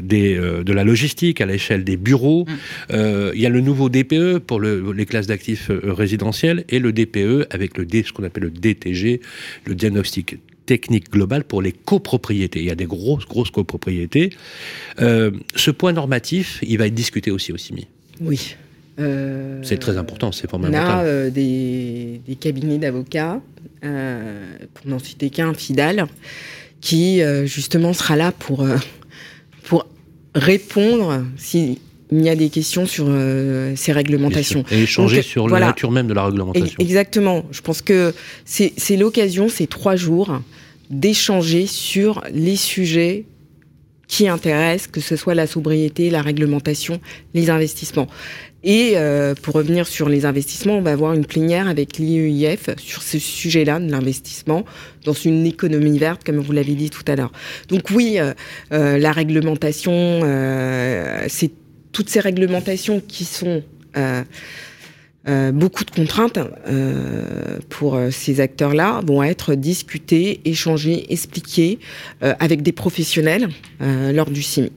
des 0.02 0.34
de 0.34 0.72
la 0.72 0.84
logistique, 0.84 1.40
à 1.40 1.46
l'échelle 1.46 1.84
des 1.84 1.96
bureaux 1.96 2.44
Mm. 2.44 2.52
Euh, 2.92 3.32
il 3.34 3.40
y 3.40 3.46
a 3.46 3.48
le 3.48 3.60
nouveau 3.60 3.88
DPE 3.88 4.38
pour 4.38 4.60
les 4.60 5.06
classes 5.06 5.26
d'actifs 5.26 5.70
euh, 5.70 5.92
résidentiels 5.92 6.64
et 6.68 6.78
le 6.78 6.92
DPE 6.92 7.46
avec 7.50 7.76
le 7.78 7.86
D, 7.86 8.02
ce 8.06 8.12
qu'on 8.12 8.24
appelle 8.24 8.44
le 8.44 8.50
DTG, 8.50 9.20
le 9.66 9.74
diagnostic 9.74 10.38
technique 10.66 11.10
global 11.10 11.44
pour 11.44 11.62
les 11.62 11.72
copropriétés. 11.72 12.60
Il 12.60 12.66
y 12.66 12.70
a 12.70 12.74
des 12.74 12.86
grosses, 12.86 13.26
grosses 13.26 13.50
copropriétés. 13.50 14.30
Euh, 15.00 15.30
ce 15.54 15.70
point 15.70 15.92
normatif, 15.92 16.58
il 16.62 16.78
va 16.78 16.86
être 16.86 16.94
discuté 16.94 17.30
aussi 17.30 17.52
au 17.52 17.56
CIMI. 17.56 17.86
Oui. 18.20 18.56
c'est 19.62 19.78
très 19.78 19.98
important, 19.98 20.30
c'est 20.30 20.48
fondamental. 20.48 21.06
On 21.06 21.26
a 21.26 21.30
des, 21.30 22.20
des, 22.26 22.36
cabinets 22.36 22.78
d'avocats, 22.78 23.40
pour 23.80 24.86
n'en 24.86 24.98
citer 25.00 25.30
qu'un, 25.30 25.52
Fidal, 25.52 26.06
qui 26.80 27.20
justement 27.44 27.92
sera 27.92 28.14
là 28.16 28.30
pour, 28.30 28.66
pour 29.64 29.86
répondre 30.34 31.24
si 31.36 31.80
il 32.20 32.24
y 32.24 32.28
a 32.28 32.36
des 32.36 32.48
questions 32.48 32.86
sur 32.86 33.06
euh, 33.08 33.74
ces 33.76 33.92
réglementations. 33.92 34.64
Et 34.70 34.82
échanger 34.82 35.22
sur 35.22 35.48
la 35.48 35.60
nature 35.60 35.90
même 35.90 36.06
de 36.06 36.14
la 36.14 36.24
réglementation. 36.24 36.76
Exactement. 36.78 37.44
Je 37.50 37.60
pense 37.60 37.82
que 37.82 38.14
c'est 38.44 38.96
l'occasion, 38.96 39.48
ces 39.48 39.66
trois 39.66 39.96
jours, 39.96 40.40
d'échanger 40.90 41.66
sur 41.66 42.22
les 42.32 42.56
sujets 42.56 43.24
qui 44.06 44.28
intéressent, 44.28 44.88
que 44.88 45.00
ce 45.00 45.16
soit 45.16 45.34
la 45.34 45.46
sobriété, 45.46 46.10
la 46.10 46.22
réglementation, 46.22 47.00
les 47.32 47.50
investissements. 47.50 48.06
Et 48.62 48.92
euh, 48.94 49.34
pour 49.34 49.54
revenir 49.54 49.86
sur 49.86 50.08
les 50.08 50.24
investissements, 50.24 50.78
on 50.78 50.82
va 50.82 50.92
avoir 50.92 51.14
une 51.14 51.26
plénière 51.26 51.68
avec 51.68 51.98
l'IEIF 51.98 52.70
sur 52.78 53.02
ce 53.02 53.18
sujet-là 53.18 53.80
de 53.80 53.90
l'investissement 53.90 54.64
dans 55.04 55.12
une 55.12 55.46
économie 55.46 55.98
verte, 55.98 56.22
comme 56.24 56.38
vous 56.38 56.52
l'avez 56.52 56.74
dit 56.74 56.90
tout 56.90 57.02
à 57.08 57.16
l'heure. 57.16 57.32
Donc 57.68 57.90
oui, 57.90 58.18
euh, 58.18 58.98
la 58.98 59.12
réglementation, 59.12 60.20
c'est 61.28 61.50
toutes 61.94 62.10
ces 62.10 62.20
réglementations 62.20 63.00
qui 63.00 63.24
sont 63.24 63.62
euh, 63.96 64.22
Euh, 65.26 65.52
beaucoup 65.52 65.86
de 65.86 65.90
contraintes 65.90 66.38
euh, 66.38 67.56
pour 67.70 67.98
ces 68.10 68.40
acteurs-là 68.40 69.00
vont 69.06 69.22
être 69.22 69.54
discutées, 69.54 70.42
échangées, 70.44 71.10
expliquées 71.10 71.78
avec 72.20 72.60
des 72.60 72.72
professionnels 72.72 73.48
lors 73.80 74.30
du 74.30 74.42
CIMI. 74.42 74.70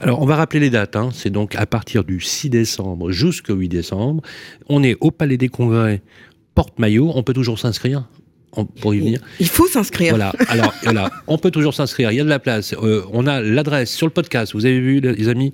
Alors, 0.00 0.22
on 0.22 0.24
va 0.24 0.36
rappeler 0.36 0.60
les 0.60 0.70
dates. 0.70 0.96
Hein. 0.96 1.10
C'est 1.12 1.28
donc 1.28 1.56
à 1.56 1.66
partir 1.66 2.04
du 2.04 2.22
6 2.22 2.48
décembre 2.48 3.12
jusqu'au 3.12 3.54
8 3.54 3.68
décembre. 3.68 4.22
On 4.70 4.82
est 4.82 4.96
au 5.02 5.10
Palais 5.10 5.36
des 5.36 5.50
Congrès, 5.50 6.00
porte-maillot. 6.54 7.12
On 7.14 7.22
peut 7.22 7.34
toujours 7.34 7.58
s'inscrire? 7.58 8.08
Pour 8.52 8.94
y 8.94 8.98
venir. 8.98 9.20
Il 9.40 9.48
faut 9.48 9.66
s'inscrire. 9.66 10.10
Voilà. 10.10 10.32
Alors 10.48 10.74
voilà, 10.82 11.10
on 11.26 11.38
peut 11.38 11.50
toujours 11.50 11.74
s'inscrire. 11.74 12.12
Il 12.12 12.16
y 12.16 12.20
a 12.20 12.24
de 12.24 12.28
la 12.28 12.38
place. 12.38 12.74
Euh, 12.74 13.02
on 13.12 13.26
a 13.26 13.40
l'adresse 13.40 13.94
sur 13.94 14.06
le 14.06 14.12
podcast. 14.12 14.52
Vous 14.52 14.66
avez 14.66 14.80
vu, 14.80 15.00
les 15.00 15.28
amis, 15.28 15.52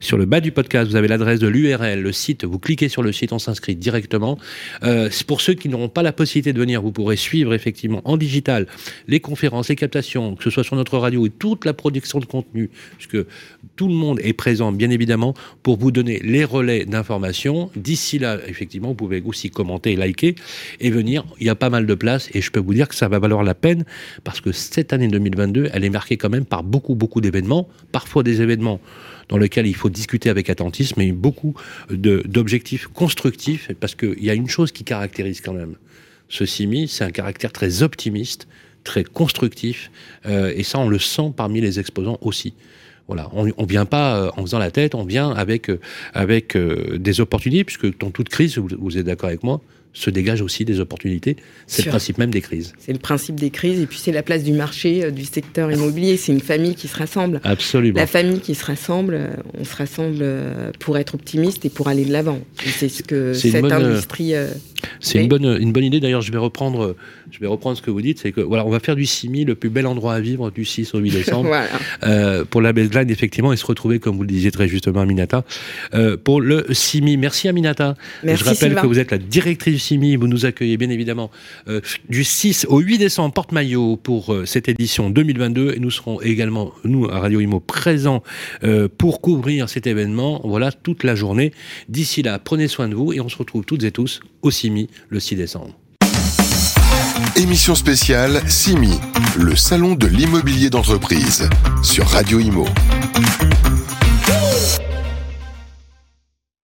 sur 0.00 0.16
le 0.16 0.26
bas 0.26 0.40
du 0.40 0.52
podcast, 0.52 0.88
vous 0.88 0.96
avez 0.96 1.08
l'adresse 1.08 1.40
de 1.40 1.48
l'URL, 1.48 2.00
le 2.00 2.12
site. 2.12 2.44
Vous 2.44 2.58
cliquez 2.58 2.88
sur 2.88 3.02
le 3.02 3.12
site, 3.12 3.32
on 3.32 3.38
s'inscrit 3.38 3.74
directement. 3.74 4.38
Euh, 4.84 5.10
pour 5.26 5.40
ceux 5.40 5.54
qui 5.54 5.68
n'auront 5.68 5.88
pas 5.88 6.02
la 6.02 6.12
possibilité 6.12 6.52
de 6.52 6.58
venir, 6.58 6.82
vous 6.82 6.92
pourrez 6.92 7.16
suivre 7.16 7.52
effectivement 7.52 8.00
en 8.04 8.16
digital 8.16 8.66
les 9.08 9.20
conférences, 9.20 9.68
les 9.68 9.76
captations, 9.76 10.36
que 10.36 10.44
ce 10.44 10.50
soit 10.50 10.64
sur 10.64 10.76
notre 10.76 10.98
radio 10.98 11.26
et 11.26 11.30
toute 11.30 11.64
la 11.64 11.72
production 11.72 12.20
de 12.20 12.26
contenu, 12.26 12.70
puisque 12.96 13.26
tout 13.74 13.88
le 13.88 13.94
monde 13.94 14.20
est 14.22 14.32
présent, 14.32 14.70
bien 14.70 14.90
évidemment, 14.90 15.34
pour 15.62 15.78
vous 15.78 15.90
donner 15.90 16.20
les 16.22 16.44
relais 16.44 16.84
d'informations. 16.84 17.70
D'ici 17.74 18.18
là, 18.18 18.38
effectivement, 18.46 18.88
vous 18.88 18.94
pouvez 18.94 19.22
aussi 19.24 19.50
commenter, 19.50 19.96
liker 19.96 20.36
et 20.80 20.90
venir. 20.90 21.24
Il 21.40 21.46
y 21.46 21.50
a 21.50 21.54
pas 21.54 21.70
mal 21.70 21.86
de 21.86 21.94
place 21.94 22.30
et 22.36 22.42
je 22.42 22.50
peux 22.50 22.60
vous 22.60 22.74
dire 22.74 22.88
que 22.88 22.94
ça 22.94 23.08
va 23.08 23.18
valoir 23.18 23.42
la 23.42 23.54
peine 23.54 23.84
parce 24.22 24.40
que 24.40 24.52
cette 24.52 24.92
année 24.92 25.08
2022, 25.08 25.70
elle 25.72 25.84
est 25.84 25.90
marquée 25.90 26.16
quand 26.16 26.28
même 26.28 26.44
par 26.44 26.62
beaucoup, 26.62 26.94
beaucoup 26.94 27.20
d'événements, 27.20 27.68
parfois 27.92 28.22
des 28.22 28.42
événements 28.42 28.80
dans 29.28 29.38
lesquels 29.38 29.66
il 29.66 29.74
faut 29.74 29.88
discuter 29.88 30.28
avec 30.28 30.50
attentisme, 30.50 30.94
mais 30.98 31.12
beaucoup 31.12 31.54
d'objectifs 31.90 32.86
constructifs, 32.88 33.70
parce 33.80 33.94
qu'il 33.94 34.22
y 34.22 34.30
a 34.30 34.34
une 34.34 34.48
chose 34.48 34.70
qui 34.70 34.84
caractérise 34.84 35.40
quand 35.40 35.54
même 35.54 35.76
ce 36.28 36.44
CIMI, 36.44 36.88
c'est 36.88 37.04
un 37.04 37.10
caractère 37.10 37.52
très 37.52 37.82
optimiste, 37.82 38.46
très 38.84 39.04
constructif, 39.04 39.90
euh, 40.26 40.52
et 40.54 40.62
ça 40.62 40.78
on 40.78 40.88
le 40.88 40.98
sent 40.98 41.32
parmi 41.36 41.60
les 41.60 41.80
exposants 41.80 42.18
aussi. 42.20 42.54
Voilà, 43.08 43.28
on 43.32 43.46
ne 43.46 43.68
vient 43.68 43.84
pas 43.84 44.16
euh, 44.16 44.30
en 44.36 44.42
faisant 44.42 44.58
la 44.58 44.70
tête, 44.70 44.94
on 44.94 45.04
vient 45.04 45.30
avec, 45.30 45.70
euh, 45.70 45.78
avec 46.12 46.56
des 46.56 47.20
opportunités, 47.20 47.64
puisque 47.64 47.98
dans 47.98 48.10
toute 48.10 48.28
crise, 48.28 48.58
vous 48.58 48.98
êtes 48.98 49.06
d'accord 49.06 49.28
avec 49.28 49.42
moi, 49.42 49.60
se 49.96 50.10
dégagent 50.10 50.42
aussi 50.42 50.66
des 50.66 50.78
opportunités. 50.78 51.36
C'est 51.66 51.86
le 51.86 51.90
principe 51.90 52.18
même 52.18 52.30
des 52.30 52.42
crises. 52.42 52.74
C'est 52.78 52.92
le 52.92 52.98
principe 52.98 53.36
des 53.36 53.48
crises 53.48 53.80
et 53.80 53.86
puis 53.86 53.98
c'est 53.98 54.12
la 54.12 54.22
place 54.22 54.44
du 54.44 54.52
marché, 54.52 55.04
euh, 55.04 55.10
du 55.10 55.24
secteur 55.24 55.72
immobilier. 55.72 56.18
C'est 56.18 56.32
une 56.32 56.40
famille 56.40 56.74
qui 56.74 56.86
se 56.86 56.96
rassemble. 56.96 57.40
Absolument. 57.44 57.98
La 57.98 58.06
famille 58.06 58.40
qui 58.40 58.54
se 58.54 58.64
rassemble, 58.64 59.14
euh, 59.14 59.28
on 59.58 59.64
se 59.64 59.74
rassemble 59.74 60.18
euh, 60.20 60.70
pour 60.80 60.98
être 60.98 61.14
optimiste 61.14 61.64
et 61.64 61.70
pour 61.70 61.88
aller 61.88 62.04
de 62.04 62.12
l'avant. 62.12 62.40
C'est 62.62 62.90
ce 62.90 63.02
que 63.02 63.32
cette 63.32 63.64
industrie. 63.64 64.34
c'est 65.00 65.22
une 65.22 65.28
bonne, 65.28 65.56
une 65.60 65.72
bonne 65.72 65.84
idée. 65.84 65.98
D'ailleurs, 65.98 66.20
je 66.20 66.30
vais 66.30 66.38
reprendre, 66.38 66.94
je 67.30 67.38
vais 67.38 67.46
reprendre 67.46 67.78
ce 67.78 67.82
que 67.82 67.90
vous 67.90 68.02
dites. 68.02 68.18
C'est 68.18 68.32
que 68.32 68.42
voilà, 68.42 68.66
on 68.66 68.70
va 68.70 68.80
faire 68.80 68.96
du 68.96 69.06
CIMI 69.06 69.46
le 69.46 69.54
plus 69.54 69.70
bel 69.70 69.86
endroit 69.86 70.14
à 70.14 70.20
vivre 70.20 70.50
du 70.50 70.66
6 70.66 70.94
au 70.94 70.98
8 70.98 71.10
décembre. 71.10 71.48
voilà. 72.02 72.44
pour 72.44 72.60
la 72.60 72.74
baseline, 72.74 73.10
effectivement, 73.10 73.52
et 73.54 73.56
se 73.56 73.64
retrouver, 73.64 73.98
comme 73.98 74.16
vous 74.16 74.22
le 74.22 74.28
disiez 74.28 74.50
très 74.50 74.68
justement, 74.68 75.00
Aminata. 75.00 75.44
pour 76.22 76.42
le 76.42 76.66
CIMI, 76.70 77.16
merci 77.16 77.48
Aminata. 77.48 77.94
Merci, 78.22 78.44
je 78.44 78.48
rappelle 78.50 78.74
que 78.74 78.86
vous 78.86 78.98
êtes 78.98 79.10
la 79.10 79.18
directrice 79.18 79.85
vous 79.94 80.26
nous 80.26 80.46
accueillez 80.46 80.76
bien 80.76 80.90
évidemment 80.90 81.30
euh, 81.68 81.80
du 82.08 82.24
6 82.24 82.66
au 82.68 82.80
8 82.80 82.98
décembre 82.98 83.32
porte-maillot 83.32 83.96
pour 83.96 84.32
euh, 84.32 84.44
cette 84.44 84.68
édition 84.68 85.10
2022 85.10 85.74
et 85.76 85.80
nous 85.80 85.90
serons 85.90 86.20
également, 86.20 86.72
nous, 86.84 87.06
à 87.06 87.20
Radio 87.20 87.40
Imo, 87.40 87.60
présents 87.60 88.22
euh, 88.64 88.88
pour 88.88 89.20
couvrir 89.20 89.68
cet 89.68 89.86
événement, 89.86 90.40
voilà, 90.44 90.72
toute 90.72 91.04
la 91.04 91.14
journée. 91.14 91.52
D'ici 91.88 92.22
là, 92.22 92.38
prenez 92.38 92.68
soin 92.68 92.88
de 92.88 92.94
vous 92.94 93.12
et 93.12 93.20
on 93.20 93.28
se 93.28 93.36
retrouve 93.36 93.64
toutes 93.64 93.84
et 93.84 93.92
tous 93.92 94.20
au 94.42 94.50
CIMI 94.50 94.88
le 95.08 95.20
6 95.20 95.36
décembre. 95.36 95.78
Émission 97.36 97.74
spéciale 97.74 98.42
CIMI, 98.48 98.98
le 99.38 99.54
salon 99.54 99.94
de 99.94 100.06
l'immobilier 100.06 100.70
d'entreprise 100.70 101.48
sur 101.82 102.06
Radio 102.06 102.40
Imo. 102.40 102.66